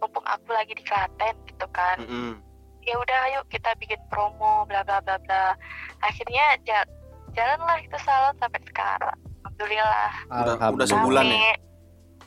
Mumpung 0.00 0.24
aku 0.24 0.52
lagi 0.52 0.72
di 0.72 0.84
Klaten 0.84 1.36
gitu 1.48 1.66
kan. 1.70 2.00
Mm-mm. 2.00 2.40
Ya 2.84 2.94
udah, 2.94 3.18
ayo 3.26 3.40
kita 3.48 3.72
bikin 3.76 3.96
promo, 4.06 4.64
bla 4.64 4.80
bla 4.82 5.00
bla 5.00 5.16
bla. 5.18 5.56
Akhirnya 5.98 6.44
ja- 6.62 6.88
jalanlah 7.32 7.80
itu 7.80 7.96
salon 7.98 8.36
sampai 8.36 8.60
sekarang. 8.62 9.16
Alhamdulillah. 9.42 10.10
Udah- 10.28 10.70
udah 10.70 10.86
sebulan 10.86 11.24
ya? 11.24 11.32
Rame, 11.32 11.52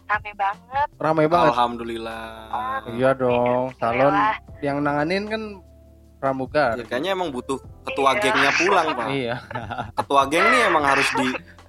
rame 0.07 0.31
banget. 0.33 0.87
Ramai 0.97 1.25
banget. 1.27 1.51
Alhamdulillah. 1.51 2.25
Oh. 2.49 2.77
Iya 2.89 3.09
dong, 3.13 3.63
salon 3.75 4.09
Alhamdulillah. 4.09 4.35
yang 4.59 4.77
nanganin 4.81 5.23
kan 5.25 5.41
pramugari. 6.17 6.81
Ya, 6.81 6.85
kayaknya 6.87 7.11
emang 7.13 7.29
butuh 7.29 7.57
ketua 7.85 8.11
Iya. 8.11 8.21
gengnya 8.25 8.51
pulang, 8.55 8.87
Pak. 8.91 9.07
Iya. 9.13 9.35
Ketua 9.93 10.21
geng 10.25 10.47
nih 10.47 10.61
emang 10.65 10.83
harus 10.83 11.07
di 11.13 11.27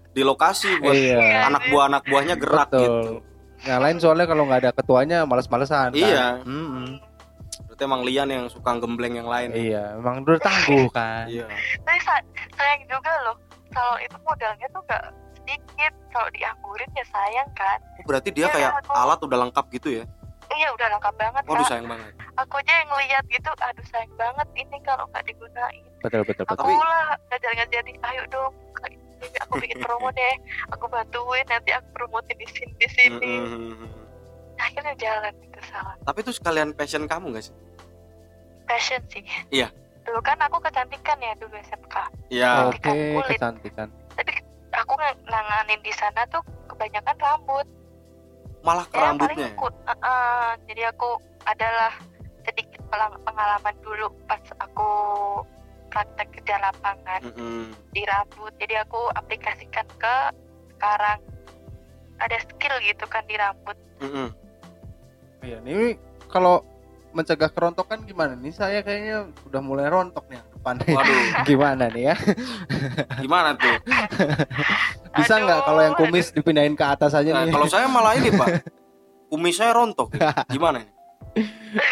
di 0.09 0.23
lokasi 0.25 0.80
buat 0.80 0.97
Iya. 0.97 1.47
anak 1.47 1.68
buah 1.68 1.85
anak 1.87 2.02
buahnya 2.02 2.35
gerak 2.35 2.68
Betul. 2.73 2.80
gitu. 2.80 3.12
Yang 3.61 3.80
lain 3.85 3.97
soalnya 3.99 4.26
kalau 4.26 4.42
nggak 4.47 4.61
ada 4.64 4.73
ketuanya 4.73 5.18
males-malesan. 5.23 5.90
kan? 5.90 5.99
Iya. 5.99 6.26
Mm-mm. 6.42 6.87
Berarti 7.78 7.94
emang 7.94 8.02
Lian 8.02 8.26
yang 8.26 8.50
suka 8.50 8.75
gembleng 8.75 9.14
yang 9.14 9.30
lain. 9.30 9.54
Iya, 9.54 9.94
emang 9.94 10.26
udah 10.26 10.35
tangguh 10.42 10.90
kan. 10.90 11.30
Iya. 11.30 11.47
Tapi 11.78 11.99
sa- 12.02 12.26
sayang 12.50 12.82
juga 12.90 13.12
loh, 13.23 13.38
salon 13.70 14.02
itu 14.02 14.18
modalnya 14.18 14.66
tuh 14.75 14.82
gak 14.85 15.02
sedikit. 15.38 15.92
Kalau 16.11 16.26
dianggurin 16.35 16.90
ya 16.90 17.06
sayang 17.06 17.47
kan. 17.54 17.78
Oh, 17.94 18.04
berarti 18.04 18.35
dia 18.35 18.50
Iya, 18.50 18.54
kayak 18.58 18.70
aku- 18.82 18.99
alat 18.99 19.18
udah 19.23 19.38
lengkap 19.47 19.64
gitu 19.70 19.88
ya? 19.94 20.04
Iya 20.50 20.68
udah 20.75 20.87
lengkap 20.90 21.14
banget 21.14 21.42
Waduh 21.47 21.62
Kak. 21.62 21.70
sayang 21.70 21.87
banget. 21.87 22.12
Aku 22.37 22.54
aja 22.58 22.73
yang 22.75 22.88
ngeliat 22.90 23.25
gitu, 23.30 23.50
aduh 23.54 23.87
sayang 23.87 24.14
banget 24.16 24.49
ini 24.56 24.76
kalau 24.82 25.04
nggak 25.06 25.23
digunain. 25.23 25.85
Betul 26.02 26.23
betul 26.26 26.42
Aku 26.42 26.50
betul. 26.50 26.66
Tapi- 26.66 26.82
lah 26.82 27.06
ngajar-ngajarin, 27.30 27.97
ayo 28.02 28.23
dong, 28.26 28.52
aku 29.38 29.52
bikin 29.56 29.78
promo 29.87 30.11
deh. 30.11 30.35
Aku 30.75 30.85
bantuin, 30.90 31.47
nanti 31.47 31.70
aku 31.70 31.87
promotin 31.94 32.35
di 32.35 32.49
sini 32.49 32.75
di 32.75 32.88
sini. 32.90 33.35
Akhirnya 34.58 34.90
jalan 34.99 35.30
itu 35.38 35.61
salah. 35.64 35.94
Tapi 36.02 36.18
itu 36.18 36.35
sekalian 36.35 36.75
passion 36.75 37.06
kamu 37.06 37.30
gak 37.32 37.47
sih? 37.47 37.54
Passion 38.68 39.00
sih. 39.08 39.25
Iya. 39.48 39.72
Dulu 40.04 40.20
kan 40.20 40.37
aku 40.38 40.60
kecantikan 40.60 41.16
ya 41.18 41.32
dulu 41.37 41.56
SMK. 41.58 41.94
Ya, 42.28 42.68
Oke, 42.68 43.16
kulit. 43.16 43.37
kecantikan. 43.37 43.88
Aku 44.76 44.92
ng- 44.94 45.25
nanganin 45.26 45.80
di 45.80 45.90
sana 45.90 46.22
tuh 46.28 46.40
kebanyakan 46.68 47.16
rambut. 47.18 47.66
malah 48.58 48.82
ke 48.84 48.98
Ya, 48.98 49.06
rambutnya. 49.06 49.48
aku, 49.54 49.70
uh, 49.70 49.92
uh, 49.94 50.50
jadi 50.66 50.90
aku 50.90 51.14
adalah 51.46 51.94
sedikit 52.42 52.82
pengalaman 53.22 53.70
dulu 53.80 54.10
pas 54.26 54.42
aku 54.58 54.88
praktek 55.88 56.26
kerja 56.34 56.58
lapangan 56.58 57.22
Mm-mm. 57.22 57.70
di 57.88 58.02
rambut. 58.02 58.50
Jadi 58.58 58.75
aku 58.76 58.98
aplikasikan 59.14 59.87
ke 59.96 60.16
sekarang 60.75 61.22
ada 62.18 62.37
skill 62.42 62.75
gitu 62.82 63.06
kan 63.06 63.22
di 63.25 63.38
rambut. 63.38 63.78
Mm-mm. 64.02 64.28
Iya, 65.38 65.62
ini 65.62 65.94
kalau 66.26 66.66
mencegah 67.18 67.50
kerontokan 67.50 68.06
gimana 68.06 68.38
nih? 68.38 68.54
Saya 68.54 68.78
kayaknya 68.80 69.26
udah 69.42 69.58
mulai 69.58 69.90
rontok 69.90 70.30
nih 70.30 70.38
depan. 70.54 70.75
Waduh, 70.87 71.18
gimana 71.50 71.84
nih 71.90 72.14
ya? 72.14 72.16
gimana 73.18 73.58
tuh? 73.58 73.75
Bisa 75.18 75.34
nggak 75.37 75.60
kalau 75.66 75.80
yang 75.82 75.94
kumis 75.98 76.30
dipindahin 76.30 76.78
ke 76.78 76.84
atas 76.87 77.10
aja 77.12 77.34
Nah, 77.34 77.42
nih? 77.42 77.52
kalau 77.52 77.66
saya 77.66 77.90
malah 77.90 78.14
ini 78.14 78.30
pak, 78.30 78.62
kumis 79.34 79.58
saya 79.58 79.75
rontok. 79.75 80.14
Gimana? 80.46 80.87
ini? 80.87 80.92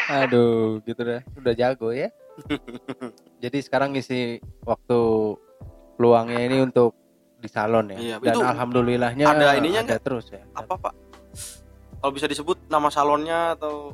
Aduh, 0.06 0.78
gitu 0.86 1.02
dah. 1.02 1.20
Udah 1.34 1.54
jago 1.54 1.90
ya. 1.90 2.14
Jadi 3.42 3.58
sekarang 3.60 3.90
ngisi 3.92 4.38
waktu 4.62 5.00
luangnya 5.98 6.40
ini 6.40 6.62
untuk 6.62 6.94
di 7.36 7.48
salon 7.50 7.90
ya. 7.92 7.98
Iya, 7.98 8.16
Dan 8.22 8.32
itu 8.32 8.40
alhamdulillahnya 8.40 9.24
ada 9.26 9.58
ininya 9.58 9.82
ada 9.82 9.98
terus 9.98 10.30
ya. 10.30 10.40
Apa 10.54 10.78
pak? 10.78 10.94
Kalau 11.96 12.12
bisa 12.12 12.28
disebut 12.28 12.70
nama 12.70 12.86
salonnya 12.86 13.56
atau 13.58 13.90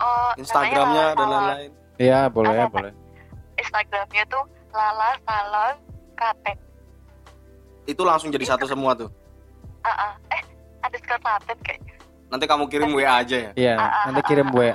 Oh, 0.00 0.30
Instagramnya 0.36 1.14
dan 1.14 1.26
lain-lain? 1.28 1.70
Iya, 1.96 2.20
boleh 2.26 2.50
Ada, 2.50 2.66
boleh. 2.66 2.92
Instagramnya 3.54 4.24
tuh 4.26 4.42
Lala 4.74 5.10
Salon 5.22 5.76
Klaten. 6.18 6.56
Itu 7.84 8.02
langsung 8.02 8.34
jadi 8.34 8.44
satu 8.48 8.66
semua 8.66 8.96
tuh. 8.96 9.10
paten 11.14 11.56
kayaknya 11.62 11.94
Nanti 12.26 12.44
kamu 12.50 12.66
kirim 12.66 12.90
WA 12.90 13.22
aja 13.22 13.36
ya. 13.38 13.50
Iya, 13.54 13.74
Ah, 13.78 14.10
nanti 14.10 14.20
kirim 14.26 14.50
WA, 14.50 14.74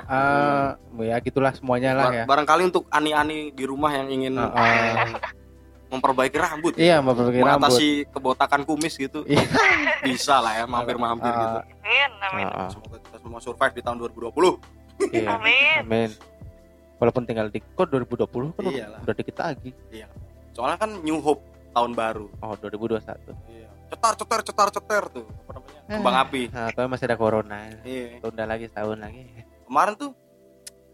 WA 0.96 1.16
gitulah 1.20 1.52
semuanya 1.52 1.92
lah 1.92 2.08
ya. 2.08 2.24
Barangkali 2.24 2.72
untuk 2.72 2.88
ani-ani 2.88 3.52
di 3.52 3.64
rumah 3.68 3.92
yang 3.92 4.08
ingin 4.08 4.40
Ah, 4.40 4.48
ah. 4.48 5.20
memperbaiki 5.92 6.38
rambut, 6.40 6.72
Iya, 6.78 7.02
memperbaiki 7.04 7.42
rambut. 7.42 7.68
mengatasi 7.68 7.88
kebotakan 8.08 8.62
kumis 8.64 8.94
gitu, 8.96 9.26
Iya. 9.26 9.42
bisa 10.00 10.40
lah 10.40 10.56
ya 10.56 10.64
mampir-mampir 10.64 11.28
Ah, 11.28 11.36
gitu. 11.36 11.58
amin 11.84 12.10
amin. 12.24 12.46
Semoga 12.70 12.96
kita 13.02 13.16
semua 13.20 13.40
survive 13.42 13.74
di 13.74 13.82
tahun 13.82 13.96
2020. 13.98 14.79
Iya. 15.08 15.28
amin 15.40 15.80
Amin. 15.88 16.10
Walaupun 17.00 17.24
tinggal 17.24 17.48
di 17.48 17.64
kok 17.64 17.88
2020 17.88 18.60
kan 18.60 18.62
Iyalah. 18.68 19.00
udah 19.00 19.14
dikit 19.16 19.36
lagi. 19.40 19.72
Soalnya 20.52 20.76
kan 20.76 20.90
New 21.00 21.16
Hope 21.24 21.40
tahun 21.72 21.96
baru. 21.96 22.28
Oh, 22.44 22.52
2021. 22.60 23.32
Iya. 23.48 23.68
Cetar 23.88 24.14
cetar 24.20 24.40
cetar 24.44 24.68
cetar 24.68 25.04
tuh. 25.08 25.24
Apa 25.48 25.56
namanya? 25.56 25.80
Kembang 25.88 26.16
api. 26.20 26.42
Nah, 26.52 26.68
tapi 26.68 26.86
masih 26.92 27.06
ada 27.08 27.16
corona. 27.16 27.56
Iya. 27.88 28.20
Tunda 28.20 28.44
lagi 28.44 28.68
setahun 28.68 29.00
lagi. 29.00 29.22
Kemarin 29.64 29.94
tuh 29.96 30.10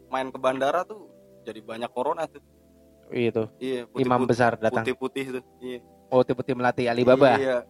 main 0.07 0.31
ke 0.31 0.39
bandara 0.39 0.87
tuh 0.87 1.11
jadi 1.43 1.59
banyak 1.59 1.91
corona 1.91 2.31
tuh. 2.31 2.39
Itu 3.11 3.51
Iya, 3.59 3.91
imam 3.99 4.31
besar 4.31 4.55
datang. 4.63 4.87
Putih-putih 4.87 5.43
tuh. 5.43 5.45
Iya. 5.59 5.83
Oh, 6.07 6.23
tiba-tiba 6.23 6.63
melatih 6.63 6.87
Alibaba. 6.87 7.35
Iya. 7.35 7.67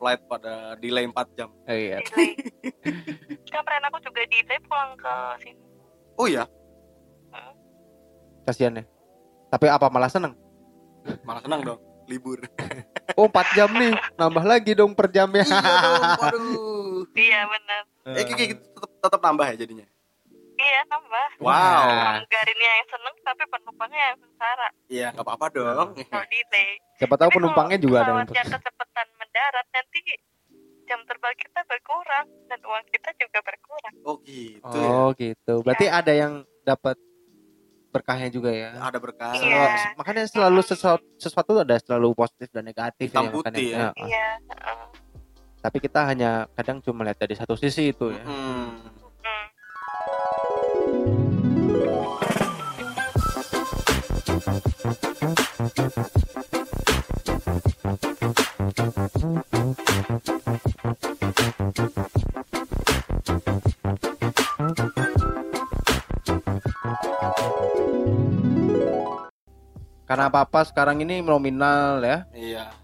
Flight 0.00 0.24
pada 0.24 0.72
delay 0.80 1.04
4 1.04 1.36
jam. 1.36 1.52
Oh, 1.52 1.76
iya. 1.76 2.00
kemarin 3.58 3.84
aku 3.84 3.98
juga 4.00 4.20
delay 4.24 4.58
pulang 4.62 4.92
ke 4.94 5.12
sini 5.40 5.60
Oh 6.16 6.24
iya, 6.24 6.48
Kasihan 8.42 8.72
ya. 8.72 8.84
Tapi 9.46 9.66
apa 9.66 9.86
malah 9.86 10.08
seneng? 10.08 10.32
malah 11.22 11.38
senang 11.38 11.60
dong 11.62 11.80
libur. 12.06 12.38
Oh, 13.14 13.30
4 13.30 13.54
jam 13.54 13.70
nih. 13.70 13.94
Nambah 14.14 14.42
lagi 14.42 14.74
dong 14.74 14.90
per 14.90 15.06
jamnya. 15.08 15.46
iya 15.46 15.62
dong, 15.78 16.02
waduh. 16.18 17.00
iya 17.14 17.40
benar 17.46 17.82
Eh 18.12 18.22
gitu 18.26 18.58
tetap 18.74 18.90
tetap 18.98 19.20
nambah 19.20 19.46
ya 19.46 19.56
jadinya. 19.56 19.86
iya 20.56 20.80
nambah 20.86 21.26
Wow. 21.38 21.54
Nah, 21.54 22.18
Pramugarinya 22.18 22.70
yang 22.72 22.88
seneng 22.88 23.14
tapi 23.22 23.42
penumpangnya 23.46 24.00
yang 24.02 24.18
sengsara 24.18 24.68
Iya, 24.88 25.06
nggak 25.12 25.22
apa-apa 25.22 25.46
dong. 25.50 25.88
kalau 26.02 26.26
delay 26.26 26.68
siapa 26.96 27.14
tahu 27.14 27.28
Tapi 27.28 27.36
penumpangnya 27.38 27.78
juga 27.78 27.96
ada 28.02 28.12
yang 28.26 28.48
kecepatan 28.48 29.06
mendarat 29.14 29.66
nanti 29.70 29.98
jam 30.86 31.00
terbang 31.02 31.34
kita 31.34 31.60
berkurang 31.66 32.26
dan 32.46 32.60
uang 32.62 32.84
kita 32.88 33.10
juga 33.18 33.38
berkurang 33.42 33.94
Oh 34.06 34.16
gitu 34.22 34.76
ya. 34.78 34.90
Oh, 34.90 35.08
gitu. 35.12 35.54
Berarti 35.66 35.86
ada 35.90 36.12
yang 36.14 36.32
dapat 36.62 36.96
berkahnya 37.90 38.28
juga 38.30 38.50
ya. 38.54 38.70
Ada 38.78 38.98
berkah. 39.02 39.34
Iya. 39.34 39.42
Selalu- 39.42 39.94
makanya 39.98 40.24
selalu 40.28 40.60
sesuatu, 40.62 41.04
sesuatu 41.18 41.52
ada 41.58 41.76
selalu 41.80 42.08
positif 42.14 42.48
dan 42.54 42.64
negatif 42.64 43.08
Hitam 43.10 43.24
ya, 43.26 43.30
putih 43.34 43.50
makanya. 43.50 43.60
ya. 43.66 43.78
Ya, 43.78 44.06
iya 44.06 44.28
heeh. 44.46 44.84
Tapi 45.58 45.76
kita 45.82 46.00
hanya 46.06 46.30
kadang 46.54 46.78
cuma 46.78 47.02
lihat 47.02 47.18
dari 47.18 47.34
satu 47.34 47.58
sisi 47.58 47.90
itu 47.90 48.14
ya. 48.14 48.22
Hmm. 48.22 48.78
Hmm. 49.26 49.46
Karena 70.06 70.30
apa-apa 70.30 70.66
sekarang 70.66 70.98
ini 71.02 71.22
nominal 71.22 72.02
ya, 72.02 72.26
Iya. 72.34 72.74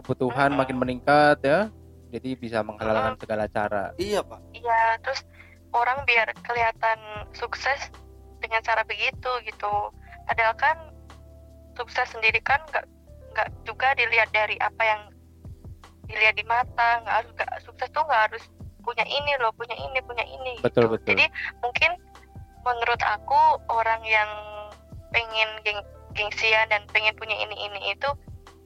kebutuhan 0.00 0.52
makin 0.56 0.76
meningkat 0.76 1.40
ya. 1.40 1.72
Jadi 2.12 2.36
bisa 2.36 2.60
menghalalkan 2.60 3.16
segala 3.16 3.48
cara. 3.48 3.96
Iya, 3.96 4.20
Pak. 4.20 4.40
iya 4.52 4.98
terus 5.00 5.24
orang 5.72 6.04
biar 6.04 6.28
kelihatan 6.44 6.98
sukses 7.32 7.88
dengan 8.44 8.60
cara 8.60 8.84
begitu 8.84 9.30
gitu 9.46 9.72
padahal 10.28 10.52
kan 10.60 10.76
sukses 11.78 12.12
sendiri 12.12 12.42
kan 12.44 12.60
nggak 12.68 12.84
nggak 13.32 13.48
juga 13.62 13.94
dilihat 13.94 14.28
dari 14.34 14.58
apa 14.58 14.82
yang 14.82 15.00
dilihat 16.10 16.34
di 16.34 16.44
mata 16.44 17.00
nggak 17.00 17.14
harus 17.16 17.30
nggak 17.32 17.50
sukses 17.62 17.88
tuh 17.90 18.02
nggak 18.02 18.22
harus 18.28 18.42
punya 18.80 19.04
ini 19.04 19.32
loh 19.38 19.52
punya 19.52 19.76
ini 19.76 19.98
punya 20.02 20.24
ini 20.24 20.58
Betul, 20.58 20.88
gitu. 20.88 20.92
betul. 20.96 21.08
jadi 21.14 21.24
mungkin 21.60 21.90
menurut 22.60 23.00
aku 23.00 23.40
orang 23.68 24.02
yang 24.02 24.30
pengen 25.10 25.48
geng 25.62 25.80
gengsian 26.12 26.66
dan 26.66 26.82
pengen 26.90 27.14
punya 27.14 27.36
ini 27.36 27.54
ini 27.56 27.94
itu 27.94 28.10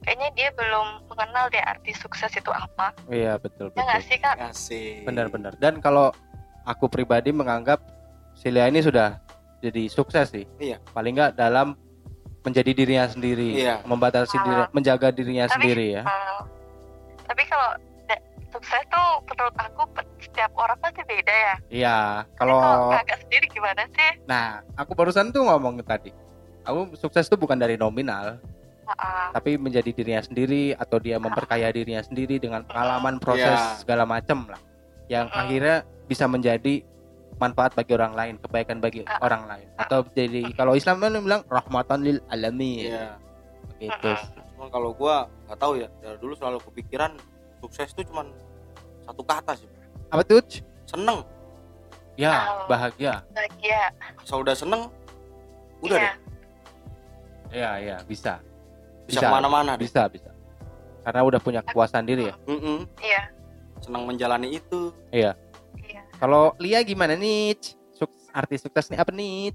kayaknya 0.01 0.29
dia 0.33 0.49
belum 0.53 1.05
mengenal 1.07 1.49
deh 1.49 1.61
arti 1.61 1.93
sukses 1.93 2.29
itu 2.31 2.49
apa 2.49 2.93
Iya, 3.07 3.37
betul 3.37 3.69
ya 3.71 3.81
nggak 3.81 4.01
betul. 4.01 4.09
sih 4.09 4.17
kak. 4.19 4.35
Benar-benar. 5.03 5.53
Dan 5.57 5.77
kalau 5.79 6.13
aku 6.63 6.85
pribadi 6.85 7.29
menganggap 7.29 7.81
Celia 8.35 8.67
ini 8.67 8.81
sudah 8.81 9.17
jadi 9.61 9.87
sukses 9.87 10.29
sih. 10.29 10.45
Iya. 10.59 10.77
Paling 10.91 11.15
nggak 11.15 11.31
dalam 11.33 11.73
menjadi 12.45 12.77
dirinya 12.77 13.09
sendiri, 13.09 13.57
Iya. 13.57 13.81
membatasi 13.81 14.37
Ah. 14.37 14.43
diri, 14.43 14.61
menjaga 14.69 15.07
dirinya 15.09 15.49
Tapi- 15.49 15.53
sendiri 15.57 15.85
ya. 15.97 16.03
Uh, 16.05 16.41
tapi 17.25 17.43
kalau 17.45 17.69
sukses 18.53 18.83
tuh 18.87 19.07
menurut 19.27 19.55
aku 19.59 19.83
setiap 20.23 20.51
orang 20.55 20.77
pasti 20.79 21.03
beda 21.03 21.33
ya. 21.33 21.55
Iya, 21.67 21.97
kalau 22.39 22.89
kakak 22.95 23.19
sendiri 23.27 23.45
gimana 23.51 23.83
sih? 23.91 24.11
nah, 24.23 24.63
aku 24.79 24.95
barusan 24.95 25.29
tuh 25.29 25.43
ngomong 25.43 25.83
tadi. 25.83 26.15
Aku 26.63 26.95
sukses 26.95 27.27
tuh 27.27 27.35
bukan 27.35 27.59
dari 27.59 27.75
nominal, 27.75 28.39
Uh, 28.85 29.33
tapi 29.33 29.57
menjadi 29.57 29.89
dirinya 29.97 30.21
sendiri 30.21 30.77
atau 30.77 31.01
dia 31.01 31.17
memperkaya 31.17 31.73
dirinya 31.73 32.05
sendiri 32.05 32.37
dengan 32.37 32.61
pengalaman 32.69 33.17
proses 33.17 33.57
Iya. 33.57 33.81
segala 33.81 34.05
macam 34.05 34.45
lah. 34.45 34.61
Yang 35.09 35.25
Mm-mm. 35.25 35.41
akhirnya 35.41 35.77
bisa 36.05 36.25
menjadi 36.29 36.85
manfaat 37.41 37.73
bagi 37.73 37.97
orang 37.97 38.13
lain, 38.13 38.33
kebaikan 38.37 38.77
bagi 38.77 39.01
Ah. 39.09 39.17
orang 39.25 39.49
lain. 39.49 39.65
Atau 39.81 40.05
jadi 40.13 40.53
kalau 40.53 40.77
Islam 40.77 41.01
kan 41.01 41.17
bilang 41.17 41.41
rahmatan 41.49 42.05
lil 42.05 42.21
alamin. 42.29 42.93
Iya. 42.93 43.17
Gitu. 43.81 44.09
Cuma 44.55 44.71
kalau 44.71 44.91
gua 44.91 45.27
nggak 45.45 45.59
tahu 45.59 45.73
ya, 45.77 45.87
dari 45.99 46.17
dulu 46.17 46.33
selalu 46.33 46.57
kepikiran 46.63 47.11
sukses 47.59 47.91
itu 47.91 48.07
cuman 48.07 48.31
satu 49.03 49.21
kata 49.21 49.53
sih. 49.53 49.67
Apa 50.09 50.23
tuh? 50.23 50.41
Seneng. 50.87 51.21
Ya, 52.15 52.47
Oh. 52.47 52.71
bahagia. 52.71 53.27
bahagia. 53.29 53.91
Kalau 54.23 54.41
udah 54.41 54.55
seneng, 54.55 54.87
udah 55.83 55.97
Iya. 55.99 56.05
deh. 56.07 56.15
Iya, 57.51 57.71
iya, 57.77 57.95
bisa. 58.07 58.39
Bisa, 59.05 59.19
ke 59.21 59.27
mana-mana 59.27 59.75
deh. 59.75 59.83
Bisa, 59.83 60.07
bisa. 60.07 60.31
Karena 61.03 61.21
udah 61.21 61.37
punya 61.37 61.61
kepuasan 61.61 62.07
diri 62.07 62.31
ya. 62.31 62.35
Mm-mm. 62.47 62.87
Iya. 62.97 63.29
Senang 63.83 64.07
menjalani 64.07 64.55
itu. 64.55 64.89
Iya. 65.11 65.35
Kalau 66.15 66.55
Lia 66.57 66.79
gimana 66.81 67.13
nih? 67.13 67.59
Suk- 67.91 68.15
artis 68.31 68.63
sukses 68.63 68.87
nih 68.87 68.97
apa 68.97 69.11
nih? 69.11 69.51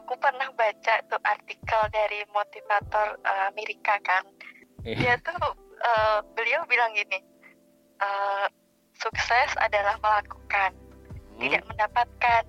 Aku 0.00 0.16
pernah 0.16 0.48
baca 0.56 0.94
tuh 1.12 1.20
artikel 1.20 1.82
dari 1.92 2.24
motivator 2.32 3.20
uh, 3.28 3.52
Amerika 3.52 4.00
kan. 4.00 4.24
Iya. 4.88 4.96
Dia 4.96 5.14
tuh 5.20 5.36
uh, 5.84 6.24
beliau 6.32 6.64
bilang 6.64 6.96
gini, 6.96 7.20
uh, 8.00 8.48
sukses 8.96 9.52
adalah 9.60 10.00
melakukan, 10.00 10.72
Hmm. 11.32 11.48
tidak 11.48 11.62
mendapatkan. 11.68 12.42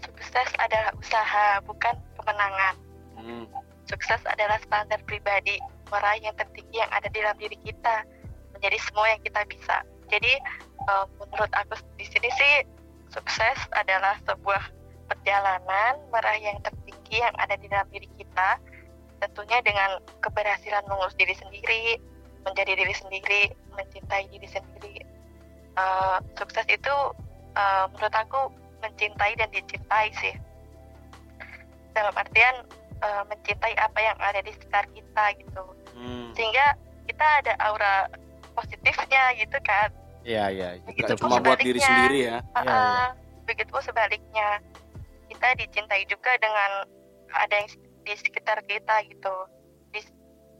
Sukses 0.00 0.48
adalah 0.60 0.92
usaha, 0.96 1.60
bukan 1.64 1.96
kemenangan. 2.20 2.74
Hmm. 3.16 3.44
Sukses 3.88 4.20
adalah 4.28 4.60
standar 4.62 5.00
pribadi, 5.08 5.58
meraih 5.88 6.22
yang 6.22 6.36
tertinggi 6.36 6.76
yang 6.78 6.92
ada 6.92 7.08
di 7.10 7.18
dalam 7.20 7.36
diri 7.40 7.58
kita, 7.64 8.06
menjadi 8.54 8.78
semua 8.86 9.06
yang 9.10 9.20
kita 9.26 9.40
bisa. 9.50 9.76
Jadi 10.06 10.32
eh, 10.86 11.04
menurut 11.18 11.52
aku 11.52 11.74
di 11.98 12.06
sini 12.06 12.30
sih 12.38 12.54
sukses 13.10 13.58
adalah 13.74 14.14
sebuah 14.30 14.62
perjalanan 15.10 15.98
meraih 16.14 16.54
yang 16.54 16.58
tertinggi 16.62 17.18
yang 17.18 17.34
ada 17.42 17.58
di 17.58 17.66
dalam 17.66 17.90
diri 17.90 18.06
kita, 18.14 18.62
tentunya 19.18 19.58
dengan 19.66 19.98
keberhasilan 20.22 20.86
mengurus 20.86 21.18
diri 21.18 21.34
sendiri, 21.34 21.98
menjadi 22.46 22.78
diri 22.78 22.94
sendiri, 22.94 23.42
mencintai 23.74 24.30
diri 24.30 24.48
sendiri. 24.48 24.96
Eh, 25.74 26.16
sukses 26.38 26.64
itu 26.70 26.94
eh, 27.58 27.84
menurut 27.90 28.14
aku 28.14 28.40
mencintai 28.80 29.34
dan 29.34 29.50
dicintai 29.50 30.14
sih. 30.22 30.34
Dalam 31.90 32.14
artian 32.14 32.62
eh, 33.02 33.22
mencintai 33.26 33.74
apa 33.74 33.98
yang 33.98 34.16
ada 34.22 34.40
di 34.40 34.54
sekitar 34.54 34.86
kita 34.94 35.24
gitu 35.42 35.64
Hmm. 36.00 36.32
sehingga 36.32 36.80
kita 37.04 37.26
ada 37.44 37.52
aura 37.60 38.08
positifnya 38.56 39.36
gitu 39.36 39.58
kan 39.60 39.92
Iya, 40.20 40.52
iya. 40.52 40.68
Begitu 40.84 41.16
cuma 41.16 41.40
buat 41.40 41.56
diri 41.60 41.80
sendiri 41.80 42.18
ya. 42.28 42.44
Iya, 42.44 42.60
iya. 42.60 42.60
Uh-uh. 42.60 43.04
begitu 43.48 43.72
pun 43.72 43.82
sebaliknya 43.82 44.60
kita 45.40 45.56
dicintai 45.56 46.04
juga 46.04 46.36
dengan 46.36 46.84
ada 47.32 47.64
yang 47.64 47.68
di 48.04 48.12
sekitar 48.12 48.60
kita 48.68 49.08
gitu. 49.08 49.34
Di, 49.88 50.04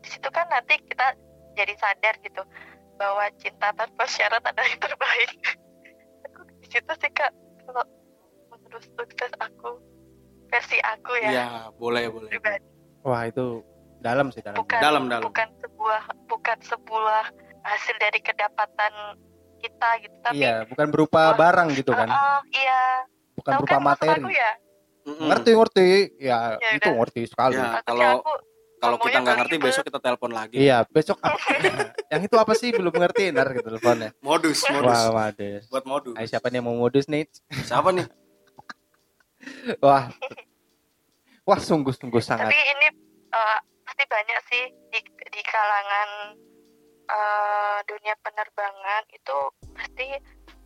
di 0.01 0.09
situ 0.09 0.29
kan 0.33 0.49
nanti 0.49 0.81
kita 0.89 1.13
jadi 1.53 1.77
sadar 1.77 2.17
gitu 2.25 2.41
bahwa 2.97 3.29
cinta 3.37 3.77
tanpa 3.77 4.09
syarat 4.09 4.41
adalah 4.41 4.65
yang 4.65 4.81
terbaik. 4.81 5.37
Aku 6.33 6.41
di 6.65 6.69
situ 6.73 6.93
sih 6.97 7.13
kak 7.13 7.29
kalau 7.69 7.85
menurut 8.49 8.85
sukses 8.97 9.33
aku 9.37 9.85
versi 10.49 10.81
aku 10.81 11.13
ya. 11.21 11.29
Iya, 11.29 11.49
boleh, 11.77 12.09
boleh. 12.09 12.33
pribadi. 12.33 12.65
Wah, 13.05 13.29
itu 13.29 13.61
dalam 14.01 14.33
sih 14.33 14.41
dalam. 14.41 14.65
bukan 14.65 14.81
Dalam, 14.81 15.13
dalam. 15.13 15.29
bukan 15.29 15.49
sebuah 15.61 16.03
bukan 16.25 16.59
sebuah 16.65 17.25
hasil 17.69 17.97
dari 18.01 18.25
kedapatan 18.25 19.21
kita 19.61 19.89
gitu 20.01 20.17
tapi 20.25 20.41
iya 20.41 20.65
bukan 20.65 20.89
berupa 20.89 21.37
barang 21.37 21.69
gitu 21.77 21.93
kan? 21.93 22.09
Uh, 22.09 22.41
iya. 22.57 23.05
Bukan 23.37 23.53
tahu 23.53 23.61
berupa 23.69 23.77
kan 23.77 23.85
materi. 23.85 24.21
aku 24.25 24.33
ya 24.33 24.51
Mm-mm. 25.07 25.27
ngerti 25.33 25.51
ngerti. 25.57 25.87
Ya, 26.21 26.57
Ya 26.61 26.71
itu 26.77 26.89
udah. 26.89 26.97
ngerti 27.05 27.21
sekali. 27.29 27.57
Ya, 27.57 27.81
kalau 27.83 28.21
kalau 28.81 28.97
kita 28.97 29.21
nggak 29.21 29.37
ngerti 29.45 29.57
belibet. 29.61 29.69
besok 29.77 29.83
kita 29.93 30.01
telepon 30.01 30.31
lagi. 30.33 30.57
Iya 30.57 30.79
besok 30.89 31.21
apa? 31.21 31.37
Yang 32.13 32.23
itu 32.33 32.37
apa 32.41 32.53
sih? 32.57 32.69
Belum 32.73 32.93
ngerti. 32.93 33.29
Ntar 33.33 33.53
ke 33.53 33.61
teleponnya. 33.61 34.11
Modus 34.25 34.65
modus 34.73 34.89
wah 35.13 35.29
modus. 35.31 35.63
buat 35.69 35.85
modus. 35.85 36.15
Ayo, 36.17 36.27
siapa 36.27 36.49
nih 36.49 36.59
yang 36.61 36.67
mau 36.67 36.77
modus 36.77 37.05
nih? 37.07 37.29
Siapa 37.69 37.93
nih? 37.93 38.09
Wah. 39.85 40.09
Wah 41.45 41.61
sungguh 41.61 41.93
sungguh 41.93 42.21
sangat. 42.21 42.49
Tapi 42.49 42.57
ini 42.57 42.87
eh, 43.33 43.59
pasti 43.85 44.05
banyak 44.09 44.39
sih 44.49 44.65
di 44.93 45.01
di 45.29 45.43
kalangan 45.45 46.09
eh, 47.09 47.79
dunia 47.85 48.15
penerbangan 48.21 49.03
itu 49.13 49.39
pasti 49.77 50.07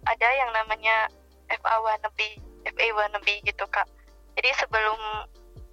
ada 0.05 0.29
yang 0.37 0.51
namanya 0.55 1.09
FA 1.51 1.75
wannabe 1.81 2.39
FA 2.65 2.87
wannabe 2.95 3.35
gitu 3.43 3.65
kak 3.69 3.87
jadi 4.35 4.51
sebelum 4.59 4.99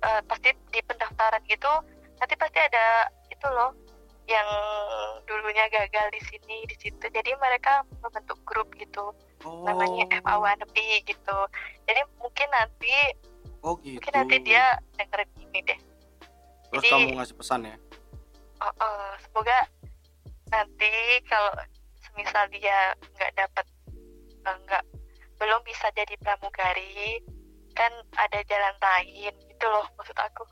eh, 0.06 0.22
pasti 0.26 0.50
di 0.74 0.80
pendaftaran 0.86 1.42
gitu 1.50 1.74
nanti 2.22 2.34
pasti 2.38 2.60
ada 2.62 3.10
itu 3.34 3.48
loh 3.50 3.74
yang 4.30 4.50
dulunya 5.26 5.66
gagal 5.74 6.08
di 6.14 6.22
sini 6.30 6.58
di 6.70 6.76
situ. 6.78 7.06
Jadi 7.10 7.32
mereka 7.42 7.84
membentuk 8.00 8.38
grup 8.46 8.70
gitu 8.78 9.12
oh, 9.44 9.66
namanya 9.66 10.08
FA 10.22 10.38
wannabe 10.38 11.04
gitu. 11.04 11.38
Jadi 11.90 12.02
mungkin 12.22 12.48
nanti 12.54 12.94
oh 13.66 13.76
gitu 13.82 13.98
mungkin 14.00 14.14
nanti 14.16 14.36
dia 14.46 14.78
dengerin 14.96 15.30
ini 15.50 15.60
deh. 15.66 15.80
Terus 16.72 16.84
jadi- 16.86 16.94
kamu 16.94 17.18
ngasih 17.20 17.36
pesan 17.36 17.62
ya? 17.68 17.76
Oh, 18.62 18.74
oh, 18.78 19.10
semoga 19.26 19.58
nanti 20.54 20.92
kalau 21.26 21.52
semisal 21.98 22.46
dia 22.54 22.94
nggak 23.18 23.32
dapat 23.34 23.66
eh, 24.46 24.58
nggak 24.70 24.84
belum 25.42 25.60
bisa 25.66 25.90
jadi 25.98 26.14
pramugari 26.22 27.18
kan 27.82 27.94
ada 28.16 28.40
jalan 28.44 28.76
lain 28.78 29.34
gitu 29.34 29.66
loh 29.68 29.86
maksud 29.92 30.14
aku 30.16 30.44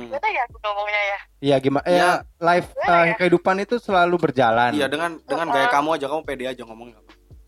gimana 0.00 0.26
ya 0.26 0.42
aku 0.42 0.56
ngomongnya 0.58 1.02
ya 1.04 1.18
Iya 1.38 1.56
gimana? 1.58 1.84
Ya. 1.84 1.92
Ya, 1.92 2.10
Gimana 2.24 2.96
eh, 2.96 3.04
ya? 3.04 3.14
kehidupan 3.14 3.56
itu 3.60 3.76
selalu 3.76 4.16
berjalan. 4.18 4.72
iya 4.72 4.86
dengan 4.86 5.20
dengan 5.22 5.46
gaya 5.48 5.68
oh. 5.68 5.70
kamu 5.70 5.88
aja 5.92 6.06
kamu 6.06 6.22
pede 6.22 6.44
aja 6.46 6.62
ngomongnya 6.62 6.96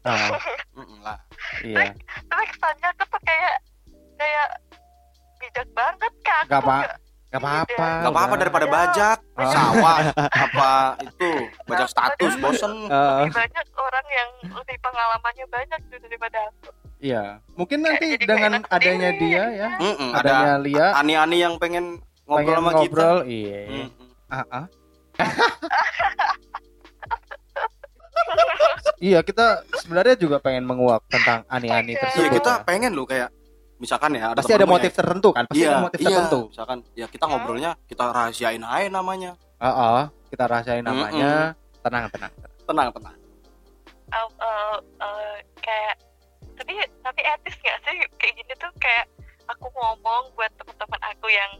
Ah, 0.01 0.31
Mm-mm 0.77 1.01
lah 1.01 1.19
iya. 1.61 1.91
tapi 2.25 2.45
kesannya 2.47 2.87
aku 2.89 3.05
tuh 3.07 3.21
kayak 3.23 3.55
kayak 4.15 4.47
bijak 5.39 5.69
banget 5.73 6.13
kak 6.21 6.43
Gak 6.47 6.61
apa- 6.61 6.83
nggak- 6.83 7.07
Gak 7.29 7.45
apa-apa. 7.45 7.89
Gak 8.01 8.09
apa-apa 8.11 8.35
daripada 8.39 8.65
Ya. 8.65 8.73
bajak 8.73 9.19
Oh. 9.37 9.51
sawah 9.53 9.97
apa 10.17 10.73
itu 10.99 11.29
bajak 11.63 11.85
status 11.87 12.33
bosen 12.37 12.73
lebih 12.89 13.33
banyak 13.35 13.67
orang 13.77 14.07
yang 14.09 14.31
lebih 14.51 14.77
pengalamannya 14.81 15.47
banyak 15.47 15.81
gitu 15.85 15.97
daripada 16.01 16.41
aku 16.49 16.73
iya. 17.01 17.39
Mungkin 17.55 17.79
nanti 17.81 18.15
Jadi 18.15 18.25
dengan 18.25 18.63
adanya 18.65 19.11
dia 19.13 19.19
jadinya. 19.19 19.45
ya, 19.51 19.69
Mm-mm, 19.79 20.11
ada 20.13 20.21
adanya 20.21 20.55
Lia 20.59 20.87
ani-ani 20.95 21.37
yang 21.39 21.55
pengen 21.57 21.99
ngobrol 22.25 22.39
pengen 22.45 22.57
sama 22.57 22.71
ngobrol, 22.73 23.19
kita 23.19 23.29
iya. 23.29 23.59
Mm-mm. 23.67 23.89
Ah, 24.29 24.45
ah. 24.49 24.65
Iya, 28.99 29.23
kita 29.23 29.63
sebenarnya 29.79 30.19
juga 30.19 30.37
pengen 30.39 30.67
menguak 30.67 31.07
tentang 31.07 31.47
ani-ani 31.47 31.95
Iya, 31.95 32.03
Iya 32.03 32.03
tersebut. 32.05 32.35
kita 32.35 32.53
ya. 32.53 32.65
pengen 32.67 32.93
loh 32.93 33.07
kayak 33.07 33.31
misalkan 33.79 34.11
ya 34.13 34.35
ada 34.35 34.43
pasti 34.43 34.53
ada 34.53 34.67
motif 34.67 34.91
yang- 34.91 34.99
tertentu 34.99 35.29
kan? 35.31 35.45
Pasti 35.47 35.63
iya, 35.63 35.71
ada 35.71 35.79
motif 35.81 35.99
iya, 35.99 36.09
tertentu. 36.11 36.41
misalkan 36.51 36.79
ya 36.93 37.07
kita 37.07 37.25
ngobrolnya 37.25 37.71
kita 37.87 38.05
rahasiain 38.05 38.59
aja 38.61 38.89
namanya 38.91 39.39
Ah, 39.57 39.71
ah. 39.71 40.03
kita 40.29 40.45
rasain 40.45 40.83
namanya. 40.83 41.55
Tenang, 41.79 42.11
tenang. 42.11 42.31
tenang. 42.35 42.53
tenang 42.67 42.89
tenang 42.91 43.15
uh, 44.09 44.29
uh, 44.37 44.77
uh, 44.99 45.35
kayak 45.59 45.95
tapi 46.69 46.85
tapi 47.01 47.21
etis 47.25 47.57
nggak 47.65 47.79
sih? 47.81 47.97
Kayak 48.21 48.35
gini 48.45 48.53
tuh 48.61 48.69
kayak 48.77 49.09
aku 49.49 49.73
ngomong 49.73 50.29
buat 50.37 50.53
teman-teman 50.61 51.01
aku 51.01 51.27
yang 51.33 51.53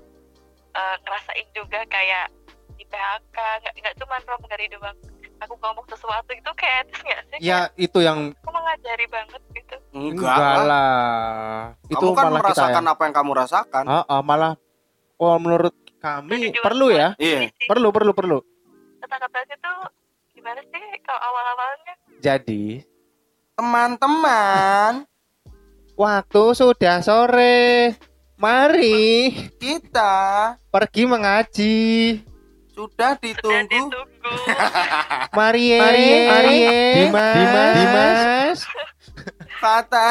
uh, 0.77 0.97
ngerasain 1.01 1.49
juga 1.57 1.81
kayak 1.89 2.29
di 2.77 2.85
PHK 2.85 3.37
nggak 3.65 3.75
nggak 3.81 3.95
cuma 3.97 4.21
pramugari 4.23 4.69
doang 4.69 4.95
aku 5.41 5.55
ngomong 5.65 5.87
sesuatu 5.89 6.31
itu 6.37 6.51
kayak 6.61 6.77
etis 6.85 7.01
nggak 7.01 7.21
sih? 7.25 7.39
Ya, 7.41 7.73
itu 7.81 7.99
yang 8.05 8.37
aku 8.37 8.53
mengajari 8.53 9.07
banget 9.09 9.43
gitu. 9.57 9.77
Enggak, 9.97 10.37
enggak 10.37 10.45
lah. 10.45 10.67
lah. 10.69 11.59
Itu 11.89 12.05
kamu 12.05 12.13
kan 12.13 12.25
malah 12.29 12.29
kita 12.29 12.45
merasakan 12.45 12.83
yang 12.85 12.93
apa 12.93 13.03
yang 13.09 13.15
kamu 13.17 13.31
rasakan. 13.33 13.85
Ah, 13.89 14.05
ah, 14.05 14.21
malah 14.21 14.53
oh 15.17 15.37
menurut 15.41 15.73
kami 16.05 16.53
perlu 16.61 16.93
ya. 16.93 17.17
iya. 17.17 17.49
perlu 17.65 17.89
perlu 17.97 18.13
perlu. 18.13 18.39
Kata-katanya 19.01 19.57
tuh 19.57 19.79
gimana 20.37 20.61
sih 20.69 20.85
kalau 21.01 21.21
awal-awalnya? 21.33 21.95
Jadi 22.21 22.85
teman-teman. 23.59 25.03
Waktu 25.99 26.43
sudah 26.55 27.03
sore. 27.03 27.99
Mari. 28.39 29.35
Kita 29.59 30.55
pergi 30.71 31.03
mengaji. 31.11 31.79
sudah 32.71 33.19
sudah 33.19 33.19
ditunggu. 33.19 33.67
Ditunggu 33.67 33.99
mari 35.35 35.75
Mari, 35.75 36.09
mari, 36.31 36.59
Dimas. 36.95 37.35
Dimas, 37.35 37.75
Dimas. 37.75 38.59
Kata 39.59 40.09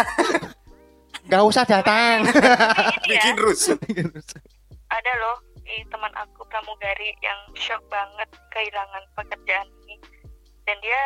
nggak 1.31 1.43
usah 1.47 1.63
datang. 1.63 2.27
Ini 2.27 2.35
ya 2.35 2.51
bikin 3.07 3.35
rusuh 3.39 3.79
ada 4.87 5.11
loh 5.19 5.37
teman 5.91 6.11
aku 6.15 6.47
pramugari 6.47 7.11
yang 7.19 7.39
shock 7.55 7.79
banget 7.91 8.27
kehilangan 8.51 9.03
pekerjaan 9.15 9.67
ini. 9.83 9.95
Dan 10.63 10.75
dia 10.83 11.03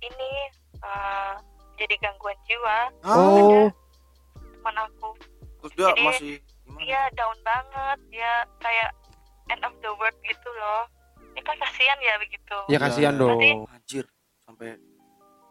ini 0.00 0.32
uh, 0.80 1.36
jadi 1.78 1.94
gangguan 1.98 2.38
jiwa. 2.46 2.78
Oh. 3.04 3.66
Teman 4.38 4.76
aku. 4.88 5.10
Terus 5.64 5.72
dia 5.76 5.88
Jadi, 5.92 6.02
masih 6.04 6.32
gimana? 6.64 6.78
dia 6.84 7.00
down 7.16 7.38
banget. 7.40 7.98
Dia 8.12 8.32
kayak 8.60 8.90
end 9.52 9.62
of 9.64 9.74
the 9.80 9.90
world 9.92 10.18
gitu 10.24 10.48
loh. 10.56 10.82
Ini 11.34 11.40
kan 11.42 11.56
kasihan 11.58 11.98
ya 11.98 12.14
begitu. 12.20 12.56
Ya 12.70 12.78
kasihan 12.78 13.14
dong. 13.18 13.38
Nanti- 13.40 13.58
anjir 13.74 14.04
sampai 14.44 14.76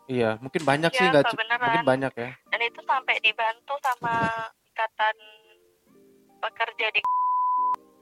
iya 0.05 0.35
mungkin 0.37 0.61
banyak 0.67 0.91
Iya, 0.93 0.99
sih 0.99 1.05
nggak 1.09 1.25
mungkin 1.33 1.85
banyak 1.87 2.13
ya. 2.13 2.29
Dan 2.51 2.59
itu 2.61 2.79
sampai 2.83 3.15
dibantu 3.23 3.73
sama 3.81 4.15
ikatan 4.69 5.15
pekerja 6.43 6.87
di 6.91 7.01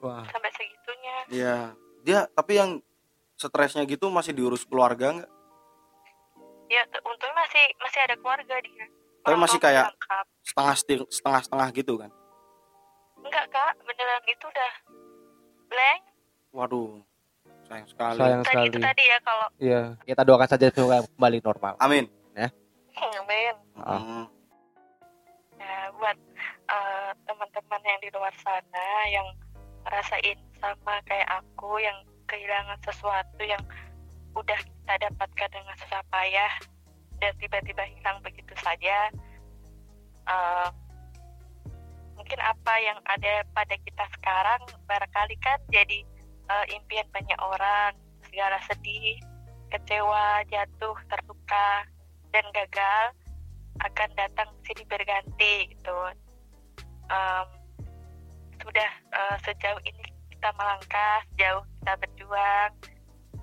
wah. 0.01 0.25
sampai 0.29 0.51
segitunya. 0.53 1.15
Iya, 1.29 1.55
dia 2.01 2.19
tapi 2.33 2.57
yang 2.57 2.71
stresnya 3.37 3.85
gitu 3.89 4.09
masih 4.13 4.33
diurus 4.33 4.65
keluarga 4.65 5.21
nggak? 5.21 5.31
Ya 6.71 6.81
untungnya 7.01 7.35
masih 7.37 7.65
masih 7.77 7.99
ada 8.01 8.15
keluarga 8.15 8.55
dia 8.57 8.85
Tapi 9.21 9.27
Orang 9.27 9.41
masih 9.43 9.59
kayak- 9.59 9.85
lengkap. 9.87 10.25
Setengah 10.41 10.75
setengah 11.11 11.41
setengah 11.43 11.67
gitu 11.73 11.93
kan? 11.95 12.11
enggak 13.21 13.45
kak 13.47 13.77
beneran 13.79 14.23
itu 14.25 14.45
udah 14.45 14.71
blank 15.67 16.01
Waduh, 16.51 16.89
sayang 17.63 17.85
sekali. 17.85 18.17
sayang 18.17 18.41
tadi 18.41 18.57
itu 18.65 18.73
sekali 18.73 18.83
tadi 18.83 19.03
ya 19.05 19.17
kalau 19.21 19.47
iya 19.59 19.81
kita 20.01 20.21
doakan 20.23 20.49
saja 20.49 20.67
supaya 20.67 21.05
kembali 21.05 21.37
normal 21.39 21.73
Amin. 21.77 22.09
amin 23.21 23.55
Ah. 23.77 23.97
Hmm. 23.97 24.25
Nah, 25.53 25.85
buat 25.93 26.17
eh, 26.67 27.09
teman-teman 27.23 27.81
yang 27.83 27.99
di 27.99 28.09
luar 28.09 28.33
sana 28.35 28.87
yang 29.07 29.27
ngerasain 29.83 30.37
sama 30.57 30.97
kayak 31.03 31.29
aku 31.31 31.77
yang 31.77 31.97
kehilangan 32.25 32.77
sesuatu 32.81 33.41
yang 33.41 33.61
udah 34.35 34.59
kita 34.59 34.93
dapatkan 35.09 35.49
dengan 35.51 35.75
susah 35.79 36.03
payah 36.07 36.53
dan 37.21 37.31
tiba-tiba 37.37 37.83
hilang 37.85 38.19
begitu 38.25 38.53
saja. 38.59 39.11
eh, 40.21 40.69
mungkin 42.15 42.39
apa 42.45 42.73
yang 42.77 43.01
ada 43.09 43.41
pada 43.57 43.73
kita 43.81 44.05
sekarang 44.13 44.61
barangkali 44.85 45.35
kan 45.41 45.57
jadi 45.73 46.05
eh, 46.47 46.65
impian 46.77 47.09
banyak 47.09 47.39
orang 47.41 47.97
segala 48.29 48.61
sedih, 48.69 49.17
kecewa, 49.73 50.45
jatuh, 50.47 50.95
terluka 51.09 51.69
dan 52.31 52.45
gagal 52.55 53.05
akan 53.81 54.09
datang 54.15 54.49
silih 54.63 54.85
berganti 54.87 55.73
gitu. 55.73 55.99
Em, 57.11 57.47
sudah 58.61 58.91
eh, 59.11 59.35
sejauh 59.43 59.81
ini 59.83 60.05
kita 60.31 60.49
melangkah, 60.55 61.19
sejauh 61.33 61.63
kita 61.81 61.93
berjuang, 61.99 62.71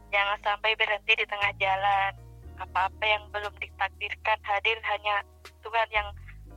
jangan 0.09 0.39
sampai 0.45 0.75
berhenti 0.77 1.13
di 1.17 1.27
tengah 1.29 1.53
jalan. 1.61 2.13
Apa-apa 2.59 3.05
yang 3.07 3.23
belum 3.31 3.55
ditakdirkan 3.63 4.39
hadir 4.43 4.77
hanya 4.83 5.23
Tuhan 5.63 5.89
yang 5.95 6.09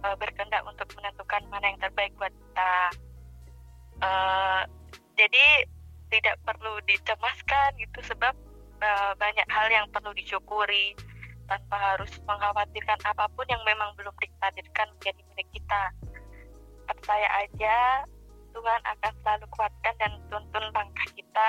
eh, 0.01 0.15
berkehendak 0.17 0.65
untuk 0.65 0.89
menentukan 0.97 1.41
mana 1.53 1.65
yang 1.69 1.79
terbaik 1.79 2.13
buat 2.17 2.33
kita. 2.33 2.75
Eh, 4.01 4.61
jadi 5.19 5.45
tidak 6.11 6.35
perlu 6.43 6.81
dicemaskan 6.89 7.69
gitu 7.77 7.99
sebab 8.09 8.33
eh, 8.81 9.13
banyak 9.15 9.47
hal 9.47 9.67
yang 9.69 9.85
perlu 9.93 10.11
disyukuri 10.17 10.97
tanpa 11.45 11.75
harus 11.77 12.11
mengkhawatirkan 12.23 12.99
apa 13.03 13.27
pun 13.35 13.45
yang 13.51 13.61
memang 13.67 13.91
belum 13.99 14.15
ditakdirkan 14.17 14.87
menjadi 14.97 15.21
milik 15.31 15.47
kita. 15.51 15.83
Percaya 16.87 17.27
aja 17.43 18.07
Tuhan 18.51 18.81
akan 18.83 19.13
selalu 19.23 19.45
kuatkan 19.51 19.95
dan 19.99 20.11
tuntun 20.31 20.65
langkah 20.75 21.07
kita 21.15 21.47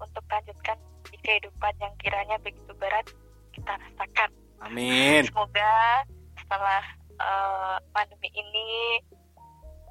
untuk 0.00 0.24
lanjutkan 0.28 0.78
kehidupan 1.28 1.74
yang 1.76 1.92
kiranya 2.00 2.36
begitu 2.40 2.72
berat 2.80 3.04
kita 3.52 3.72
rasakan. 3.76 4.30
Amin. 4.64 5.28
Semoga 5.28 5.76
setelah 6.40 6.82
eh, 7.20 7.76
pandemi 7.92 8.32
ini, 8.32 9.04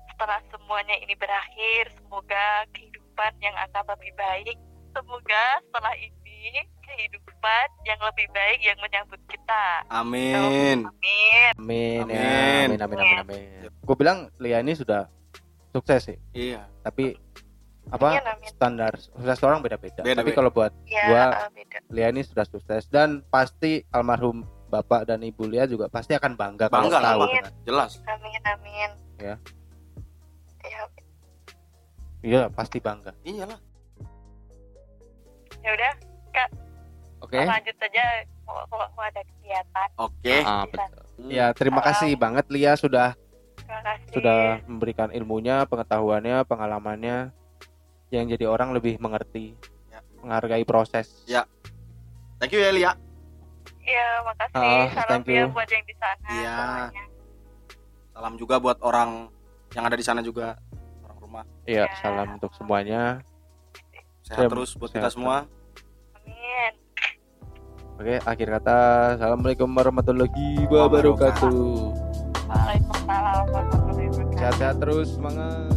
setelah 0.10 0.42
semuanya 0.50 0.98
ini 0.98 1.14
berakhir, 1.14 1.94
semoga 1.94 2.66
kehidupan 2.74 3.32
yang 3.46 3.54
akan 3.70 3.86
lebih 3.94 4.12
baik. 4.18 4.58
Semoga 4.98 5.62
setelah 5.70 5.94
ini 5.94 6.66
kehidupan 6.82 7.68
yang 7.86 8.00
lebih 8.02 8.26
baik 8.34 8.60
yang 8.66 8.78
menyambut 8.82 9.22
kita. 9.30 9.66
Amin. 9.94 10.34
Amin. 10.42 10.80
Amin, 11.54 12.02
ya. 12.10 12.18
Amin. 12.18 12.68
amin, 12.74 12.80
amin, 12.82 12.98
amin, 12.98 13.18
amin. 13.22 13.70
Gue 13.86 13.96
bilang 13.96 14.34
Lia 14.42 14.66
ini 14.66 14.74
sudah 14.74 15.06
sukses 15.70 16.10
sih, 16.10 16.18
Iya. 16.34 16.66
tapi 16.82 17.14
apa 17.88 18.08
Amin, 18.14 18.26
amin. 18.26 18.50
standar 18.50 18.94
sukses 18.96 19.40
orang 19.40 19.60
beda-beda. 19.60 20.02
Beda, 20.02 20.20
Tapi 20.20 20.30
beda. 20.30 20.38
kalau 20.38 20.52
buat 20.52 20.72
Ya, 20.84 21.04
Gua- 21.08 21.32
eh, 21.38 21.50
beda. 21.56 21.78
Lia 21.88 22.08
ini 22.10 22.22
sudah 22.22 22.44
sukses 22.44 22.84
dan 22.88 23.24
pasti 23.26 23.84
almarhum 23.90 24.42
bapak 24.68 25.06
dan 25.06 25.22
ibu 25.22 25.44
Lia 25.44 25.64
juga 25.64 25.88
pasti 25.88 26.12
akan 26.12 26.36
bangga, 26.36 26.68
kalau 26.68 26.86
Bangga 26.86 27.00
lah, 27.00 27.12
tahu. 27.16 27.22
Jelas. 27.64 27.92
Amin, 28.06 28.42
amin. 28.46 28.90
Ya. 29.18 29.36
Ya, 30.62 30.84
Iya, 32.20 32.42
pasti 32.50 32.78
bangga. 32.78 33.16
Iyalah. 33.22 33.60
ya 35.58 35.70
udah, 35.70 35.94
Oke. 37.20 37.40
lanjut 37.40 37.76
saja 37.76 38.04
kalau 38.42 38.64
kalau 38.68 38.88
mau 38.94 39.04
ada 39.04 39.20
kegiatan. 39.22 39.88
Oke. 39.98 40.36
Ah, 40.42 40.64
Bisa. 40.64 40.84
betul. 40.86 41.02
Ya, 41.28 41.46
terima 41.52 41.82
kasih 41.82 42.14
banget 42.16 42.46
Lia 42.48 42.76
sudah 42.76 43.16
Terima 43.58 43.80
kasih. 43.82 44.12
sudah 44.14 44.40
memberikan 44.64 45.10
ilmunya, 45.10 45.64
pengetahuannya, 45.66 46.44
pengalamannya 46.44 47.32
yang 48.10 48.26
jadi 48.28 48.48
orang 48.48 48.72
lebih 48.72 48.96
mengerti, 48.98 49.54
Ya. 49.88 50.00
menghargai 50.24 50.64
proses. 50.64 51.24
Ya. 51.26 51.44
Thank 52.38 52.54
you 52.54 52.62
ya 52.62 52.72
Lia. 52.72 52.92
Ya, 53.82 54.08
makasih. 54.22 54.56
Ah, 54.60 54.86
Salam 54.94 55.22
thank 55.24 55.32
ya 55.32 55.46
buat 55.48 55.68
yang 55.68 55.86
di 55.88 55.96
sana. 55.96 56.28
Iya. 56.28 56.56
semuanya. 56.60 57.04
Salam 58.12 58.34
juga 58.36 58.56
buat 58.60 58.78
orang 58.82 59.10
yang 59.72 59.84
ada 59.88 59.96
di 59.96 60.06
sana 60.06 60.20
juga. 60.20 60.60
Orang 61.04 61.18
rumah. 61.20 61.44
Iya, 61.64 61.88
Ya. 61.88 61.96
salam 62.00 62.36
untuk 62.36 62.52
semuanya. 62.54 63.24
Sehat 64.28 64.44
Ya, 64.44 64.52
terus 64.52 64.76
buat 64.76 64.92
sehat 64.92 65.08
kita 65.08 65.10
semua. 65.16 65.48
Amin. 66.20 66.74
Oke, 67.98 68.16
akhir 68.22 68.48
kata, 68.60 68.78
assalamualaikum 69.18 69.70
warahmatullahi 69.72 70.68
wabarakatuh. 70.68 71.56
Waalaikumsalam 72.46 73.44
warahmatullahi 73.50 74.08
wabarakatuh. 74.12 74.38
Sehat-sehat 74.38 74.76
terus, 74.78 75.08
semangat. 75.16 75.77